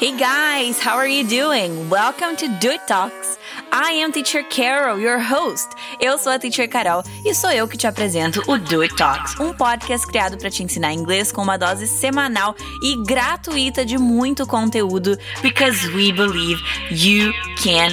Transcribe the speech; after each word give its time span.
Hey 0.00 0.16
guys, 0.16 0.80
how 0.80 0.96
are 0.96 1.06
you 1.06 1.24
doing? 1.28 1.90
Welcome 1.90 2.34
to 2.36 2.48
Do 2.58 2.70
It 2.70 2.80
Talks. 2.86 3.36
I 3.70 4.00
am 4.02 4.12
Teacher 4.12 4.42
Carol, 4.44 4.98
your 4.98 5.18
host. 5.18 5.68
Eu 6.00 6.16
sou 6.16 6.32
a 6.32 6.38
Teacher 6.38 6.66
Carol 6.70 7.02
e 7.22 7.34
sou 7.34 7.50
eu 7.50 7.68
que 7.68 7.76
te 7.76 7.86
apresento 7.86 8.40
o 8.50 8.56
Do 8.56 8.80
It 8.80 8.96
Talks, 8.96 9.38
um 9.38 9.52
podcast 9.52 10.06
criado 10.06 10.38
para 10.38 10.48
te 10.48 10.62
ensinar 10.62 10.94
inglês 10.94 11.30
com 11.30 11.42
uma 11.42 11.58
dose 11.58 11.86
semanal 11.86 12.56
e 12.82 12.96
gratuita 13.04 13.84
de 13.84 13.98
muito 13.98 14.46
conteúdo, 14.46 15.18
because 15.42 15.86
we 15.88 16.10
believe 16.10 16.58
you 16.90 17.30
can 17.62 17.90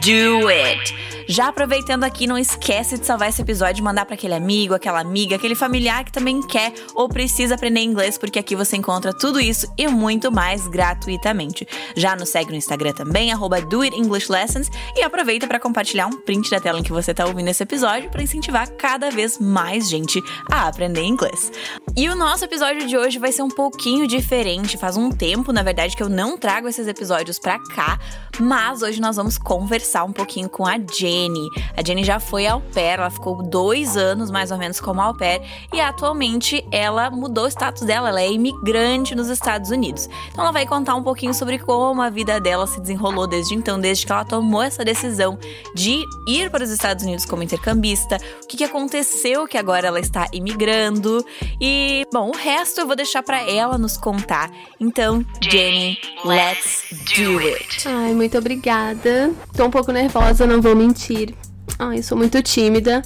do 0.00 0.48
it. 0.48 1.09
Já 1.30 1.46
aproveitando 1.46 2.02
aqui, 2.02 2.26
não 2.26 2.36
esquece 2.36 2.98
de 2.98 3.06
salvar 3.06 3.28
esse 3.28 3.40
episódio 3.40 3.80
e 3.80 3.84
mandar 3.84 4.04
para 4.04 4.16
aquele 4.16 4.34
amigo, 4.34 4.74
aquela 4.74 4.98
amiga, 4.98 5.36
aquele 5.36 5.54
familiar 5.54 6.02
que 6.02 6.10
também 6.10 6.42
quer 6.42 6.72
ou 6.92 7.08
precisa 7.08 7.54
aprender 7.54 7.78
inglês, 7.82 8.18
porque 8.18 8.36
aqui 8.36 8.56
você 8.56 8.76
encontra 8.76 9.12
tudo 9.12 9.38
isso 9.38 9.72
e 9.78 9.86
muito 9.86 10.32
mais 10.32 10.66
gratuitamente. 10.66 11.68
Já 11.94 12.16
nos 12.16 12.30
segue 12.30 12.50
no 12.50 12.56
Instagram 12.56 12.92
também, 12.94 13.30
doitenglish.lessons 13.68 14.70
e 14.96 15.04
aproveita 15.04 15.46
para 15.46 15.60
compartilhar 15.60 16.08
um 16.08 16.20
print 16.20 16.50
da 16.50 16.58
tela 16.58 16.80
em 16.80 16.82
que 16.82 16.90
você 16.90 17.12
está 17.12 17.24
ouvindo 17.24 17.46
esse 17.46 17.62
episódio 17.62 18.10
para 18.10 18.24
incentivar 18.24 18.68
cada 18.72 19.08
vez 19.08 19.38
mais 19.38 19.88
gente 19.88 20.20
a 20.50 20.66
aprender 20.66 21.04
inglês. 21.04 21.52
E 21.96 22.08
o 22.08 22.16
nosso 22.16 22.44
episódio 22.44 22.88
de 22.88 22.98
hoje 22.98 23.20
vai 23.20 23.30
ser 23.30 23.42
um 23.42 23.50
pouquinho 23.50 24.04
diferente. 24.08 24.76
Faz 24.76 24.96
um 24.96 25.12
tempo, 25.12 25.52
na 25.52 25.62
verdade, 25.62 25.96
que 25.96 26.02
eu 26.02 26.08
não 26.08 26.36
trago 26.36 26.66
esses 26.66 26.88
episódios 26.88 27.38
para 27.38 27.60
cá, 27.60 28.00
mas 28.40 28.82
hoje 28.82 29.00
nós 29.00 29.14
vamos 29.14 29.38
conversar 29.38 30.02
um 30.02 30.12
pouquinho 30.12 30.48
com 30.48 30.66
a 30.66 30.76
Jane 30.76 31.19
Jenny. 31.20 31.50
A 31.76 31.82
Jenny 31.84 32.04
já 32.04 32.18
foi 32.18 32.46
au 32.46 32.60
pair, 32.60 32.98
ela 32.98 33.10
ficou 33.10 33.42
dois 33.42 33.96
anos 33.96 34.30
mais 34.30 34.50
ou 34.50 34.58
menos 34.58 34.80
como 34.80 35.00
au 35.00 35.14
pair 35.14 35.40
e 35.72 35.80
atualmente 35.80 36.64
ela 36.70 37.10
mudou 37.10 37.44
o 37.44 37.48
status 37.48 37.82
dela, 37.82 38.08
ela 38.08 38.20
é 38.20 38.30
imigrante 38.30 39.14
nos 39.14 39.28
Estados 39.28 39.70
Unidos. 39.70 40.08
Então 40.30 40.44
ela 40.44 40.52
vai 40.52 40.66
contar 40.66 40.94
um 40.94 41.02
pouquinho 41.02 41.34
sobre 41.34 41.58
como 41.58 42.00
a 42.00 42.10
vida 42.10 42.40
dela 42.40 42.66
se 42.66 42.80
desenrolou 42.80 43.26
desde 43.26 43.54
então, 43.54 43.78
desde 43.78 44.06
que 44.06 44.12
ela 44.12 44.24
tomou 44.24 44.62
essa 44.62 44.84
decisão 44.84 45.38
de 45.74 46.04
ir 46.26 46.50
para 46.50 46.64
os 46.64 46.70
Estados 46.70 47.04
Unidos 47.04 47.24
como 47.24 47.42
intercambista, 47.42 48.16
o 48.42 48.46
que, 48.46 48.56
que 48.56 48.64
aconteceu 48.64 49.46
que 49.46 49.58
agora 49.58 49.88
ela 49.88 50.00
está 50.00 50.26
imigrando 50.32 51.24
e, 51.60 52.04
bom, 52.12 52.30
o 52.30 52.36
resto 52.36 52.80
eu 52.80 52.86
vou 52.86 52.96
deixar 52.96 53.22
para 53.22 53.42
ela 53.42 53.76
nos 53.76 53.96
contar. 53.96 54.50
Então, 54.78 55.24
Jenny, 55.40 55.98
let's 56.24 56.84
do 57.16 57.38
it. 57.38 57.86
Ai, 57.86 58.14
muito 58.14 58.38
obrigada. 58.38 59.32
Tô 59.56 59.66
um 59.66 59.70
pouco 59.70 59.92
nervosa, 59.92 60.46
não 60.46 60.60
vou 60.60 60.74
mentir 60.74 61.09
mentir. 61.10 61.34
Ai, 61.78 62.02
sou 62.02 62.16
muito 62.16 62.42
tímida. 62.42 63.02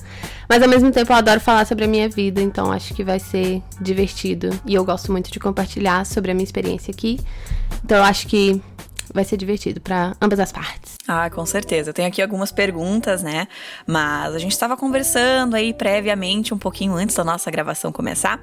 Mas 0.49 0.63
ao 0.63 0.69
mesmo 0.69 0.91
tempo 0.91 1.13
eu 1.13 1.17
adoro 1.17 1.41
falar 1.41 1.67
sobre 1.67 1.85
a 1.85 1.89
minha 1.89 2.09
vida, 2.09 2.41
então 2.41 2.71
acho 2.71 2.95
que 2.95 3.03
vai 3.03 3.19
ser 3.19 3.63
divertido. 3.81 4.51
E 4.67 4.75
eu 4.75 4.85
gosto 4.85 5.11
muito 5.11 5.31
de 5.31 5.41
compartilhar 5.41 6.05
sobre 6.05 6.31
a 6.31 6.35
minha 6.35 6.45
experiência 6.45 6.91
aqui. 6.91 7.19
Então 7.85 7.99
eu 7.99 8.05
acho 8.05 8.27
que 8.27 8.61
vai 9.13 9.25
ser 9.25 9.37
divertido 9.37 9.81
para 9.81 10.17
ambas 10.21 10.41
as 10.41 10.51
partes. 10.51 10.97
Ah, 11.07 11.31
com 11.31 11.45
certeza. 11.47 11.91
Eu 11.91 11.95
tenho 11.95 12.09
aqui 12.09 12.21
algumas 12.21 12.51
perguntas, 12.51 13.23
né? 13.23 13.47
Mas 13.87 14.35
a 14.35 14.39
gente 14.39 14.53
estava 14.53 14.77
conversando 14.77 15.55
aí 15.55 15.73
previamente, 15.73 16.53
um 16.53 16.59
pouquinho 16.59 16.95
antes 16.95 17.15
da 17.15 17.23
nossa 17.23 17.51
gravação 17.51 17.93
começar, 17.93 18.41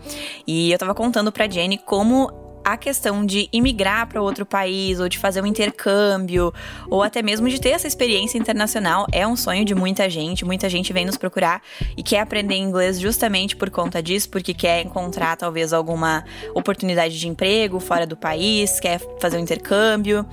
e 0.47 0.71
eu 0.71 0.75
estava 0.75 0.93
contando 0.93 1.31
para 1.31 1.49
Jenny 1.49 1.77
como 1.77 2.50
a 2.63 2.77
questão 2.77 3.25
de 3.25 3.49
imigrar 3.51 4.07
para 4.07 4.21
outro 4.21 4.45
país 4.45 4.99
ou 4.99 5.09
de 5.09 5.17
fazer 5.17 5.41
um 5.41 5.45
intercâmbio 5.45 6.53
ou 6.89 7.01
até 7.03 7.21
mesmo 7.21 7.49
de 7.49 7.59
ter 7.59 7.69
essa 7.69 7.87
experiência 7.87 8.37
internacional 8.37 9.07
é 9.11 9.25
um 9.27 9.35
sonho 9.35 9.65
de 9.65 9.73
muita 9.75 10.09
gente. 10.09 10.45
Muita 10.45 10.69
gente 10.69 10.93
vem 10.93 11.05
nos 11.05 11.17
procurar 11.17 11.61
e 11.95 12.03
quer 12.03 12.19
aprender 12.19 12.55
inglês 12.55 12.99
justamente 12.99 13.55
por 13.55 13.69
conta 13.69 14.01
disso, 14.01 14.29
porque 14.29 14.53
quer 14.53 14.85
encontrar 14.85 15.35
talvez 15.35 15.73
alguma 15.73 16.23
oportunidade 16.53 17.19
de 17.19 17.27
emprego 17.27 17.79
fora 17.79 18.05
do 18.05 18.15
país, 18.15 18.79
quer 18.79 18.99
fazer 19.19 19.37
um 19.37 19.41
intercâmbio. 19.41 20.25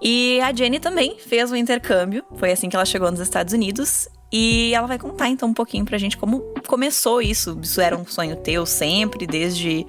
E 0.00 0.40
a 0.40 0.54
Jenny 0.54 0.78
também 0.78 1.18
fez 1.18 1.50
um 1.50 1.56
intercâmbio, 1.56 2.24
foi 2.36 2.52
assim 2.52 2.68
que 2.68 2.76
ela 2.76 2.84
chegou 2.84 3.10
nos 3.10 3.20
Estados 3.20 3.52
Unidos. 3.52 4.08
E 4.30 4.74
ela 4.74 4.86
vai 4.86 4.98
contar 4.98 5.28
então 5.28 5.48
um 5.48 5.54
pouquinho 5.54 5.86
pra 5.86 5.96
gente 5.96 6.16
como 6.16 6.40
começou 6.66 7.22
isso. 7.22 7.58
Isso 7.62 7.80
era 7.80 7.96
um 7.96 8.04
sonho 8.04 8.36
teu 8.36 8.66
sempre, 8.66 9.26
desde 9.26 9.86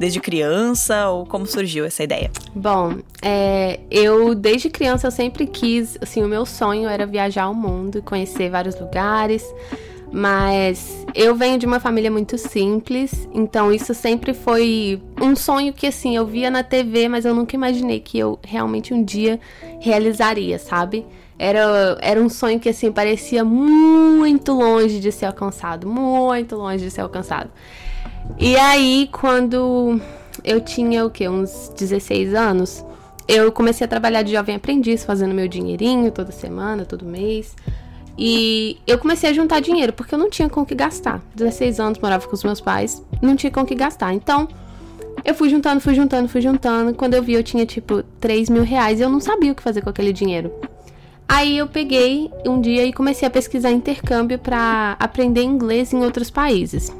desde 0.00 0.18
criança 0.18 1.10
ou 1.10 1.26
como 1.26 1.46
surgiu 1.46 1.84
essa 1.84 2.02
ideia? 2.02 2.30
Bom, 2.54 2.94
é, 3.20 3.80
eu 3.90 4.34
desde 4.34 4.70
criança 4.70 5.06
eu 5.06 5.10
sempre 5.10 5.46
quis, 5.46 5.98
assim, 6.00 6.22
o 6.22 6.28
meu 6.28 6.46
sonho 6.46 6.88
era 6.88 7.04
viajar 7.04 7.42
ao 7.44 7.54
mundo, 7.54 8.00
conhecer 8.02 8.48
vários 8.48 8.80
lugares. 8.80 9.44
Mas 10.12 11.06
eu 11.14 11.36
venho 11.36 11.56
de 11.56 11.66
uma 11.66 11.78
família 11.78 12.10
muito 12.10 12.36
simples, 12.36 13.28
então 13.32 13.70
isso 13.70 13.94
sempre 13.94 14.34
foi 14.34 15.00
um 15.20 15.36
sonho 15.36 15.72
que 15.72 15.86
assim 15.86 16.16
eu 16.16 16.26
via 16.26 16.50
na 16.50 16.64
TV, 16.64 17.06
mas 17.06 17.24
eu 17.24 17.32
nunca 17.32 17.54
imaginei 17.54 18.00
que 18.00 18.18
eu 18.18 18.36
realmente 18.42 18.92
um 18.92 19.04
dia 19.04 19.38
realizaria, 19.78 20.58
sabe? 20.58 21.06
Era, 21.38 21.96
era 22.02 22.20
um 22.20 22.28
sonho 22.28 22.58
que 22.58 22.68
assim 22.68 22.90
parecia 22.90 23.44
muito 23.44 24.52
longe 24.52 24.98
de 24.98 25.12
ser 25.12 25.26
alcançado, 25.26 25.86
muito 25.86 26.56
longe 26.56 26.82
de 26.82 26.90
ser 26.90 27.02
alcançado. 27.02 27.50
E 28.38 28.56
aí, 28.56 29.08
quando 29.12 30.00
eu 30.44 30.60
tinha 30.60 31.04
o 31.04 31.10
quê? 31.10 31.28
Uns 31.28 31.72
16 31.76 32.34
anos, 32.34 32.84
eu 33.28 33.52
comecei 33.52 33.84
a 33.84 33.88
trabalhar 33.88 34.22
de 34.22 34.32
jovem 34.32 34.56
aprendiz, 34.56 35.04
fazendo 35.04 35.34
meu 35.34 35.46
dinheirinho 35.46 36.10
toda 36.10 36.32
semana, 36.32 36.84
todo 36.84 37.04
mês. 37.04 37.54
E 38.18 38.78
eu 38.86 38.98
comecei 38.98 39.30
a 39.30 39.32
juntar 39.32 39.60
dinheiro, 39.60 39.92
porque 39.92 40.14
eu 40.14 40.18
não 40.18 40.28
tinha 40.28 40.48
com 40.48 40.62
o 40.62 40.66
que 40.66 40.74
gastar. 40.74 41.22
16 41.34 41.80
anos, 41.80 41.98
morava 41.98 42.26
com 42.26 42.34
os 42.34 42.44
meus 42.44 42.60
pais, 42.60 43.02
não 43.22 43.36
tinha 43.36 43.50
com 43.50 43.60
o 43.60 43.66
que 43.66 43.74
gastar. 43.74 44.12
Então, 44.12 44.48
eu 45.24 45.34
fui 45.34 45.48
juntando, 45.48 45.80
fui 45.80 45.94
juntando, 45.94 46.28
fui 46.28 46.40
juntando. 46.40 46.94
Quando 46.94 47.14
eu 47.14 47.22
vi, 47.22 47.34
eu 47.34 47.42
tinha 47.42 47.64
tipo 47.64 48.02
3 48.20 48.48
mil 48.50 48.62
reais 48.62 49.00
e 49.00 49.02
eu 49.02 49.08
não 49.08 49.20
sabia 49.20 49.52
o 49.52 49.54
que 49.54 49.62
fazer 49.62 49.80
com 49.82 49.90
aquele 49.90 50.12
dinheiro. 50.12 50.52
Aí 51.28 51.56
eu 51.56 51.68
peguei 51.68 52.30
um 52.44 52.60
dia 52.60 52.84
e 52.84 52.92
comecei 52.92 53.26
a 53.28 53.30
pesquisar 53.30 53.70
intercâmbio 53.70 54.38
para 54.38 54.96
aprender 54.98 55.42
inglês 55.42 55.92
em 55.92 56.02
outros 56.02 56.28
países. 56.28 56.92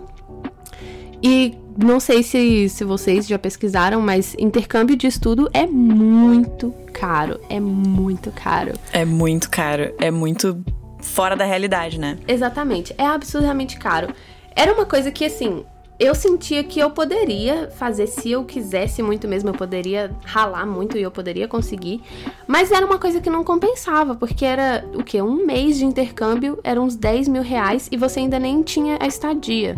E 1.22 1.54
não 1.76 2.00
sei 2.00 2.22
se, 2.22 2.68
se 2.68 2.84
vocês 2.84 3.26
já 3.26 3.38
pesquisaram, 3.38 4.00
mas 4.00 4.34
intercâmbio 4.38 4.96
de 4.96 5.06
estudo 5.06 5.48
é 5.52 5.66
muito 5.66 6.74
caro. 6.92 7.40
É 7.48 7.60
muito 7.60 8.30
caro. 8.32 8.72
É 8.92 9.04
muito 9.04 9.50
caro. 9.50 9.94
É 9.98 10.10
muito 10.10 10.62
fora 11.00 11.36
da 11.36 11.44
realidade, 11.44 11.98
né? 11.98 12.18
Exatamente. 12.26 12.94
É 12.98 13.06
absurdamente 13.06 13.78
caro. 13.78 14.08
Era 14.54 14.72
uma 14.72 14.84
coisa 14.84 15.10
que, 15.10 15.24
assim, 15.24 15.64
eu 15.98 16.14
sentia 16.14 16.64
que 16.64 16.80
eu 16.80 16.90
poderia 16.90 17.70
fazer 17.70 18.06
se 18.06 18.30
eu 18.30 18.44
quisesse 18.44 19.02
muito 19.02 19.28
mesmo, 19.28 19.50
eu 19.50 19.54
poderia 19.54 20.10
ralar 20.24 20.66
muito 20.66 20.96
e 20.96 21.02
eu 21.02 21.10
poderia 21.10 21.46
conseguir. 21.46 22.00
Mas 22.46 22.72
era 22.72 22.84
uma 22.84 22.98
coisa 22.98 23.20
que 23.20 23.28
não 23.28 23.44
compensava, 23.44 24.14
porque 24.14 24.44
era 24.44 24.84
o 24.94 25.04
que? 25.04 25.20
Um 25.20 25.44
mês 25.44 25.76
de 25.76 25.84
intercâmbio, 25.84 26.58
era 26.64 26.80
uns 26.80 26.96
10 26.96 27.28
mil 27.28 27.42
reais 27.42 27.88
e 27.92 27.98
você 27.98 28.20
ainda 28.20 28.38
nem 28.38 28.62
tinha 28.62 28.96
a 28.98 29.06
estadia. 29.06 29.76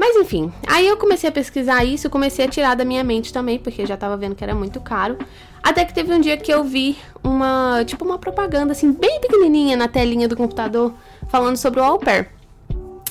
Mas 0.00 0.16
enfim, 0.16 0.50
aí 0.66 0.88
eu 0.88 0.96
comecei 0.96 1.28
a 1.28 1.32
pesquisar 1.32 1.84
isso, 1.84 2.08
comecei 2.08 2.46
a 2.46 2.48
tirar 2.48 2.74
da 2.74 2.86
minha 2.86 3.04
mente 3.04 3.34
também, 3.34 3.58
porque 3.58 3.84
já 3.84 3.98
tava 3.98 4.16
vendo 4.16 4.34
que 4.34 4.42
era 4.42 4.54
muito 4.54 4.80
caro. 4.80 5.18
Até 5.62 5.84
que 5.84 5.92
teve 5.92 6.10
um 6.10 6.18
dia 6.18 6.38
que 6.38 6.50
eu 6.50 6.64
vi 6.64 6.96
uma, 7.22 7.84
tipo, 7.84 8.02
uma 8.02 8.18
propaganda 8.18 8.72
assim, 8.72 8.92
bem 8.92 9.20
pequenininha 9.20 9.76
na 9.76 9.88
telinha 9.88 10.26
do 10.26 10.34
computador, 10.34 10.94
falando 11.28 11.58
sobre 11.58 11.80
o 11.80 11.84
au 11.84 11.98
pair. 11.98 12.30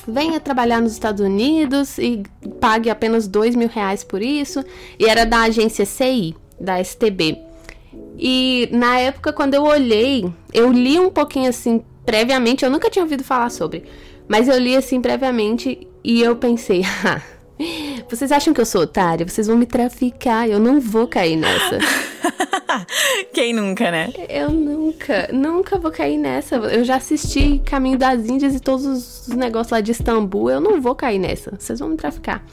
Venha 0.04 0.40
trabalhar 0.40 0.80
nos 0.80 0.90
Estados 0.90 1.24
Unidos 1.24 1.96
e 1.96 2.24
pague 2.60 2.90
apenas 2.90 3.28
dois 3.28 3.54
mil 3.54 3.68
reais 3.68 4.02
por 4.02 4.20
isso. 4.20 4.64
E 4.98 5.06
era 5.06 5.24
da 5.24 5.42
agência 5.42 5.86
CI, 5.86 6.34
da 6.58 6.82
STB. 6.82 7.38
E 8.18 8.68
na 8.72 8.98
época, 8.98 9.32
quando 9.32 9.54
eu 9.54 9.62
olhei, 9.62 10.28
eu 10.52 10.72
li 10.72 10.98
um 10.98 11.08
pouquinho 11.08 11.50
assim, 11.50 11.84
previamente, 12.04 12.64
eu 12.64 12.70
nunca 12.70 12.90
tinha 12.90 13.04
ouvido 13.04 13.22
falar 13.22 13.50
sobre. 13.50 13.84
Mas 14.26 14.48
eu 14.48 14.58
li 14.58 14.74
assim 14.74 15.00
previamente 15.00 15.86
e 16.02 16.22
eu 16.22 16.36
pensei, 16.36 16.82
ah, 17.04 17.20
vocês 18.08 18.32
acham 18.32 18.54
que 18.54 18.60
eu 18.60 18.66
sou 18.66 18.82
otária? 18.82 19.26
Vocês 19.26 19.46
vão 19.46 19.56
me 19.56 19.66
traficar, 19.66 20.48
eu 20.48 20.58
não 20.58 20.80
vou 20.80 21.06
cair 21.06 21.36
nessa. 21.36 21.78
Quem 23.32 23.52
nunca, 23.52 23.90
né? 23.90 24.12
Eu 24.28 24.50
nunca, 24.50 25.28
nunca 25.32 25.78
vou 25.78 25.90
cair 25.90 26.16
nessa. 26.16 26.56
Eu 26.56 26.84
já 26.84 26.96
assisti 26.96 27.60
Caminho 27.64 27.98
das 27.98 28.26
Índias 28.26 28.54
e 28.54 28.60
todos 28.60 28.84
os 28.86 29.28
negócios 29.28 29.72
lá 29.72 29.80
de 29.80 29.92
Istambul, 29.92 30.50
eu 30.50 30.60
não 30.60 30.80
vou 30.80 30.94
cair 30.94 31.18
nessa. 31.18 31.52
Vocês 31.58 31.78
vão 31.78 31.90
me 31.90 31.96
traficar. 31.96 32.44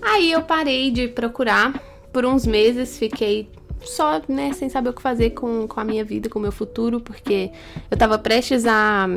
Aí 0.00 0.30
eu 0.30 0.42
parei 0.42 0.90
de 0.90 1.08
procurar 1.08 1.80
por 2.12 2.26
uns 2.26 2.46
meses, 2.46 2.98
fiquei 2.98 3.48
só, 3.80 4.20
né, 4.28 4.52
sem 4.52 4.68
saber 4.68 4.90
o 4.90 4.92
que 4.92 5.02
fazer 5.02 5.30
com, 5.30 5.66
com 5.66 5.80
a 5.80 5.84
minha 5.84 6.04
vida, 6.04 6.28
com 6.28 6.38
o 6.38 6.42
meu 6.42 6.52
futuro, 6.52 7.00
porque 7.00 7.50
eu 7.90 7.96
tava 7.96 8.18
prestes 8.18 8.66
a 8.66 9.08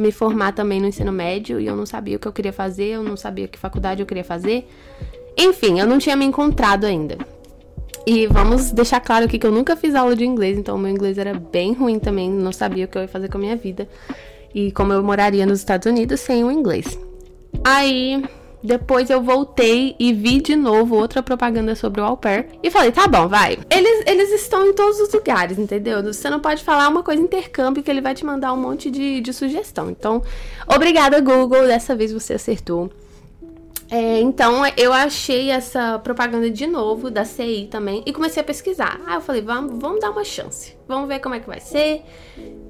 me 0.00 0.10
formar 0.10 0.52
também 0.52 0.80
no 0.80 0.86
ensino 0.86 1.12
médio 1.12 1.60
e 1.60 1.66
eu 1.66 1.76
não 1.76 1.84
sabia 1.84 2.16
o 2.16 2.18
que 2.18 2.26
eu 2.26 2.32
queria 2.32 2.52
fazer, 2.52 2.86
eu 2.86 3.02
não 3.02 3.16
sabia 3.16 3.46
que 3.46 3.58
faculdade 3.58 4.00
eu 4.00 4.06
queria 4.06 4.24
fazer. 4.24 4.66
Enfim, 5.36 5.78
eu 5.78 5.86
não 5.86 5.98
tinha 5.98 6.16
me 6.16 6.24
encontrado 6.24 6.84
ainda. 6.84 7.18
E 8.06 8.26
vamos 8.26 8.72
deixar 8.72 9.00
claro 9.00 9.26
aqui 9.26 9.38
que 9.38 9.46
eu 9.46 9.52
nunca 9.52 9.76
fiz 9.76 9.94
aula 9.94 10.16
de 10.16 10.24
inglês, 10.24 10.56
então 10.56 10.74
o 10.76 10.78
meu 10.78 10.90
inglês 10.90 11.18
era 11.18 11.34
bem 11.34 11.74
ruim 11.74 11.98
também, 11.98 12.30
não 12.30 12.50
sabia 12.50 12.86
o 12.86 12.88
que 12.88 12.96
eu 12.96 13.02
ia 13.02 13.08
fazer 13.08 13.28
com 13.28 13.36
a 13.36 13.40
minha 13.40 13.56
vida. 13.56 13.86
E 14.54 14.72
como 14.72 14.92
eu 14.92 15.02
moraria 15.02 15.44
nos 15.44 15.58
Estados 15.58 15.86
Unidos 15.86 16.20
sem 16.20 16.42
o 16.42 16.50
inglês. 16.50 16.98
Aí 17.62 18.24
Depois 18.62 19.08
eu 19.08 19.22
voltei 19.22 19.96
e 19.98 20.12
vi 20.12 20.40
de 20.40 20.54
novo 20.54 20.94
outra 20.94 21.22
propaganda 21.22 21.74
sobre 21.74 22.00
o 22.00 22.04
au 22.04 22.16
pair. 22.16 22.46
E 22.62 22.70
falei, 22.70 22.92
tá 22.92 23.06
bom, 23.06 23.26
vai. 23.26 23.58
Eles, 23.70 24.04
eles 24.06 24.32
estão 24.32 24.66
em 24.66 24.74
todos 24.74 25.00
os 25.00 25.12
lugares, 25.12 25.58
entendeu? 25.58 26.02
Você 26.02 26.28
não 26.28 26.40
pode 26.40 26.62
falar 26.62 26.88
uma 26.88 27.02
coisa 27.02 27.22
intercâmbio 27.22 27.82
que 27.82 27.90
ele 27.90 28.00
vai 28.00 28.14
te 28.14 28.24
mandar 28.24 28.52
um 28.52 28.58
monte 28.58 28.90
de, 28.90 29.20
de 29.20 29.32
sugestão. 29.32 29.90
Então, 29.90 30.22
obrigada, 30.66 31.20
Google. 31.20 31.66
Dessa 31.66 31.96
vez 31.96 32.12
você 32.12 32.34
acertou. 32.34 32.90
É, 33.90 34.20
então 34.20 34.62
eu 34.76 34.92
achei 34.92 35.50
essa 35.50 35.98
propaganda 35.98 36.48
de 36.48 36.64
novo 36.64 37.10
da 37.10 37.24
CI 37.24 37.66
também 37.68 38.04
e 38.06 38.12
comecei 38.12 38.40
a 38.40 38.44
pesquisar. 38.44 39.00
Aí 39.04 39.16
eu 39.16 39.20
falei, 39.20 39.42
vamos, 39.42 39.80
vamos 39.80 40.00
dar 40.00 40.10
uma 40.10 40.22
chance, 40.22 40.76
vamos 40.86 41.08
ver 41.08 41.18
como 41.18 41.34
é 41.34 41.40
que 41.40 41.48
vai 41.48 41.58
ser. 41.58 42.02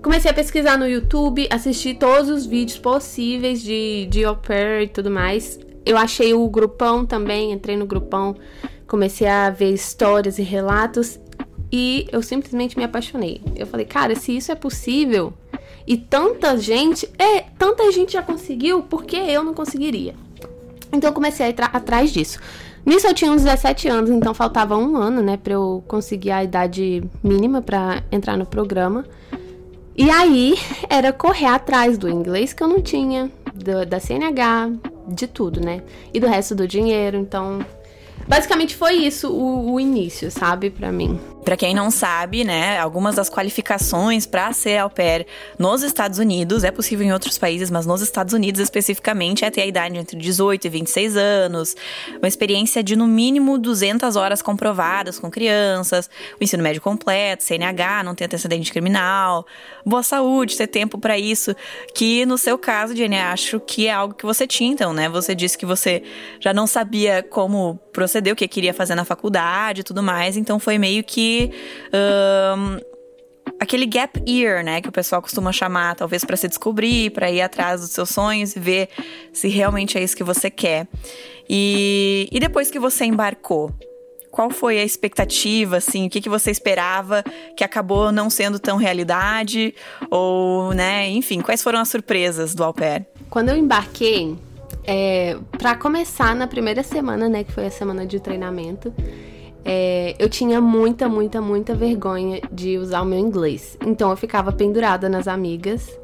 Comecei 0.03 0.31
a 0.31 0.35
pesquisar 0.35 0.79
no 0.79 0.89
YouTube, 0.89 1.47
assisti 1.51 1.93
todos 1.93 2.31
os 2.31 2.47
vídeos 2.47 2.79
possíveis 2.79 3.61
de, 3.61 4.07
de 4.07 4.25
au 4.25 4.35
pair 4.35 4.85
e 4.85 4.89
tudo 4.89 5.11
mais. 5.11 5.59
Eu 5.85 5.97
achei 5.97 6.35
o 6.35 6.49
grupão 6.49 7.07
também, 7.07 7.53
entrei 7.53 7.77
no 7.77 7.87
grupão, 7.87 8.37
comecei 8.87 9.27
a 9.27 9.51
ver 9.51 9.73
histórias 9.73 10.39
e 10.39 10.43
relatos 10.43 11.19
e 11.73 12.07
eu 12.11 12.23
simplesmente 12.23 12.77
me 12.77 12.85
apaixonei. 12.85 13.41
Eu 13.57 13.67
falei, 13.67 13.87
cara, 13.87 14.15
se 14.17 14.37
isso 14.37 14.51
é 14.51 14.55
possível 14.55 15.33
e 15.87 15.97
tanta 15.97 16.57
gente, 16.57 17.09
é, 17.19 17.41
tanta 17.59 17.91
gente 17.93 18.13
já 18.13 18.23
conseguiu, 18.23 18.83
por 18.83 19.05
que 19.05 19.17
eu 19.17 19.43
não 19.43 19.55
conseguiria? 19.55 20.15
Então 20.93 21.11
eu 21.11 21.15
comecei 21.15 21.47
a 21.47 21.49
ir 21.49 21.55
atrás 21.59 22.13
disso. 22.13 22.39
Nisso 22.85 23.07
eu 23.07 23.15
tinha 23.15 23.31
uns 23.31 23.43
17 23.45 23.89
anos, 23.89 24.11
então 24.11 24.33
faltava 24.33 24.77
um 24.77 24.97
ano, 24.97 25.23
né, 25.23 25.37
pra 25.37 25.53
eu 25.53 25.85
conseguir 25.87 26.31
a 26.31 26.43
idade 26.43 27.03
mínima 27.23 27.61
para 27.63 28.03
entrar 28.11 28.37
no 28.37 28.47
programa. 28.47 29.05
E 29.97 30.11
aí 30.11 30.55
era 30.89 31.13
correr 31.13 31.47
atrás 31.47 31.99
do 31.99 32.09
inglês 32.09 32.53
que 32.53 32.63
eu 32.63 32.69
não 32.69 32.81
tinha, 32.81 33.31
do, 33.55 33.85
da 33.85 34.01
CNH, 34.01 34.71
de 35.15 35.27
tudo, 35.27 35.61
né? 35.61 35.83
E 36.13 36.21
do 36.21 36.27
resto 36.27 36.55
do 36.55 36.67
dinheiro. 36.67 37.17
Então 37.17 37.65
Basicamente 38.27 38.77
foi 38.77 38.95
isso 38.95 39.29
o, 39.29 39.73
o 39.73 39.81
início, 39.81 40.31
sabe, 40.31 40.71
para 40.71 40.93
mim. 40.93 41.19
Para 41.45 41.57
quem 41.57 41.75
não 41.75 41.91
sabe, 41.91 42.45
né, 42.45 42.79
algumas 42.79 43.15
das 43.15 43.31
qualificações 43.31 44.27
para 44.27 44.53
ser 44.53 44.79
au 44.79 44.91
pair 44.91 45.27
nos 45.59 45.83
Estados 45.83 46.19
Unidos, 46.19 46.65
é 46.65 46.71
possível 46.71 47.07
em 47.07 47.13
outros 47.13 47.39
países, 47.39 47.71
mas 47.71 47.87
nos 47.87 48.03
Estados 48.03 48.35
Unidos 48.35 48.61
especificamente 48.61 49.45
é 49.45 49.51
ter 49.51 49.63
a 49.63 49.67
idade 49.67 49.97
entre 49.97 50.17
18 50.17 50.67
e 50.67 50.71
26 50.71 51.17
anos, 51.17 51.75
uma 52.19 52.29
experiência 52.29 52.83
de 52.83 52.95
no 52.95 53.07
mínimo 53.07 53.59
200 53.59 54.17
horas 54.17 54.43
comprovadas 54.43 55.19
com 55.19 55.31
crianças, 55.31 56.11
o 56.41 56.45
ensino 56.45 56.63
médio 56.63 56.83
completo, 56.83 57.43
CNH, 57.43 58.03
não 58.05 58.15
ter 58.15 58.27
antecedente 58.27 58.71
criminal, 58.71 59.47
boa 59.85 60.03
saúde, 60.03 60.57
ter 60.57 60.67
tempo 60.67 60.99
para 60.99 61.19
isso, 61.19 61.55
que 61.95 62.27
no 62.27 62.37
seu 62.37 62.59
caso, 62.59 62.95
Jenny, 62.95 63.17
acho 63.17 63.59
que 63.61 63.87
é 63.87 63.93
algo 63.93 64.15
que 64.15 64.27
você 64.27 64.47
tinha 64.47 64.71
então, 64.71 64.93
né? 64.93 65.09
Você 65.09 65.35
disse 65.35 65.57
que 65.57 65.67
você 65.67 66.03
já 66.39 66.53
não 66.53 66.67
sabia 66.67 67.23
como 67.23 67.79
proceder, 67.93 68.33
o 68.33 68.37
que 68.37 68.49
queria 68.49 68.73
fazer 68.73 68.95
na 68.95 69.05
faculdade 69.05 69.81
e 69.81 69.85
tudo 69.85 70.03
mais. 70.03 70.37
Então 70.37 70.59
foi 70.59 70.79
meio 70.79 71.03
que. 71.05 71.30
Um, 71.93 72.79
aquele 73.61 73.87
gap 73.87 74.23
year, 74.27 74.65
né, 74.65 74.81
que 74.81 74.89
o 74.89 74.93
pessoal 74.93 75.21
costuma 75.21 75.53
chamar, 75.53 75.95
talvez 75.95 76.25
para 76.25 76.37
se 76.37 76.49
descobrir, 76.49 77.11
para 77.11 77.31
ir 77.31 77.43
atrás 77.43 77.81
dos 77.81 77.91
seus 77.91 78.09
sonhos 78.09 78.57
e 78.57 78.61
ver 78.61 78.89
se 79.33 79.49
realmente 79.49 79.99
é 79.99 80.03
isso 80.03 80.17
que 80.17 80.25
você 80.25 80.51
quer. 80.51 80.89
E, 81.49 82.29
e 82.33 82.41
depois 82.41 82.71
que 82.71 82.79
você 82.79 83.05
embarcou, 83.05 83.71
qual 84.31 84.51
foi 84.51 84.79
a 84.79 84.85
expectativa, 84.85 85.77
assim, 85.77 86.07
o 86.07 86.11
que, 86.11 86.21
que 86.21 86.29
você 86.29 86.51
esperava 86.51 87.23
que 87.57 87.65
acabou 87.65 88.13
não 88.13 88.31
sendo 88.31 88.59
tão 88.59 88.77
realidade? 88.77 89.75
Ou, 90.11 90.73
né, 90.73 91.11
enfim, 91.11 91.41
quais 91.41 91.63
foram 91.63 91.81
as 91.81 91.89
surpresas 91.89 92.55
do 92.55 92.63
Au 92.63 92.73
Pair? 92.73 93.05
Quando 93.29 93.49
eu 93.49 93.57
embarquei, 93.57 94.37
é, 94.85 95.37
para 95.59 95.75
começar, 95.75 96.35
na 96.35 96.47
primeira 96.47 96.83
semana, 96.83 97.29
né, 97.29 97.45
que 97.45 97.53
foi 97.53 97.67
a 97.67 97.71
semana 97.71 98.07
de 98.07 98.21
treinamento, 98.21 98.95
é, 99.65 100.15
eu 100.19 100.29
tinha 100.29 100.61
muita, 100.61 101.09
muita, 101.09 101.41
muita 101.41 101.75
vergonha 101.75 102.41
de 102.51 102.79
usar 102.79 103.03
o 103.03 103.05
meu 103.05 103.19
inglês. 103.19 103.77
Então 103.85 104.11
eu 104.11 104.17
ficava 104.17 104.53
pendurada 104.53 105.09
nas 105.09 105.29
amigas 105.29 105.99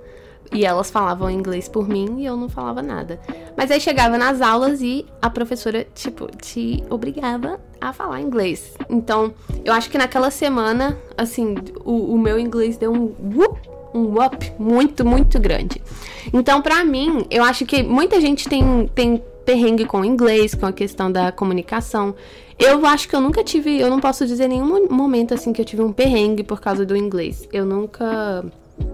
e 0.53 0.65
elas 0.65 0.91
falavam 0.91 1.31
inglês 1.31 1.69
por 1.69 1.89
mim 1.89 2.21
e 2.21 2.27
eu 2.27 2.37
não 2.37 2.49
falava 2.49 2.83
nada. 2.83 3.21
Mas 3.57 3.71
aí 3.71 3.81
chegava 3.81 4.17
nas 4.17 4.41
aulas 4.41 4.81
e 4.81 5.07
a 5.21 5.29
professora, 5.29 5.87
tipo, 5.95 6.27
te 6.37 6.85
obrigava 6.89 7.61
a 7.81 7.93
falar 7.93 8.21
inglês. 8.21 8.75
Então, 8.89 9.35
eu 9.65 9.73
acho 9.73 9.91
que 9.91 9.99
naquela 9.99 10.31
semana, 10.31 10.97
assim, 11.17 11.55
o, 11.85 12.15
o 12.15 12.19
meu 12.19 12.39
inglês 12.39 12.77
deu 12.77 12.93
um 12.93 13.15
whoop 13.35 13.77
um 13.95 14.23
up 14.23 14.53
muito, 14.59 15.07
muito 15.07 15.41
grande. 15.41 15.81
Então, 16.33 16.61
para 16.61 16.85
mim, 16.85 17.25
eu 17.31 17.43
acho 17.43 17.65
que 17.65 17.83
muita 17.83 18.21
gente 18.21 18.47
tem, 18.47 18.87
tem 18.95 19.23
perrengue 19.47 19.87
com 19.87 20.01
o 20.01 20.05
inglês, 20.05 20.55
com 20.55 20.67
a 20.67 20.73
questão 20.73 21.11
da 21.11 21.31
comunicação. 21.31 22.15
Eu 22.59 22.85
acho 22.85 23.09
que 23.09 23.15
eu 23.15 23.21
nunca 23.21 23.45
tive, 23.45 23.79
eu 23.79 23.89
não 23.89 24.01
posso 24.01 24.27
dizer 24.27 24.49
nenhum 24.49 24.89
momento 24.89 25.33
assim 25.33 25.53
que 25.53 25.61
eu 25.61 25.65
tive 25.65 25.83
um 25.83 25.93
perrengue 25.93 26.43
por 26.43 26.61
causa 26.61 26.85
do 26.85 26.97
inglês. 26.97 27.49
Eu 27.53 27.65
nunca 27.65 28.45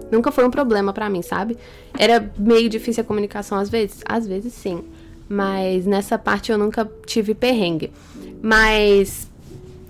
nunca 0.09 0.31
foi 0.31 0.45
um 0.45 0.51
problema 0.51 0.93
para 0.93 1.09
mim, 1.09 1.21
sabe? 1.21 1.57
Era 1.97 2.31
meio 2.37 2.69
difícil 2.69 3.01
a 3.01 3.05
comunicação 3.05 3.57
às 3.57 3.69
vezes, 3.69 4.01
às 4.05 4.27
vezes 4.27 4.53
sim, 4.53 4.83
mas 5.27 5.85
nessa 5.85 6.17
parte 6.17 6.51
eu 6.51 6.57
nunca 6.57 6.89
tive 7.05 7.33
perrengue. 7.33 7.91
Mas 8.41 9.27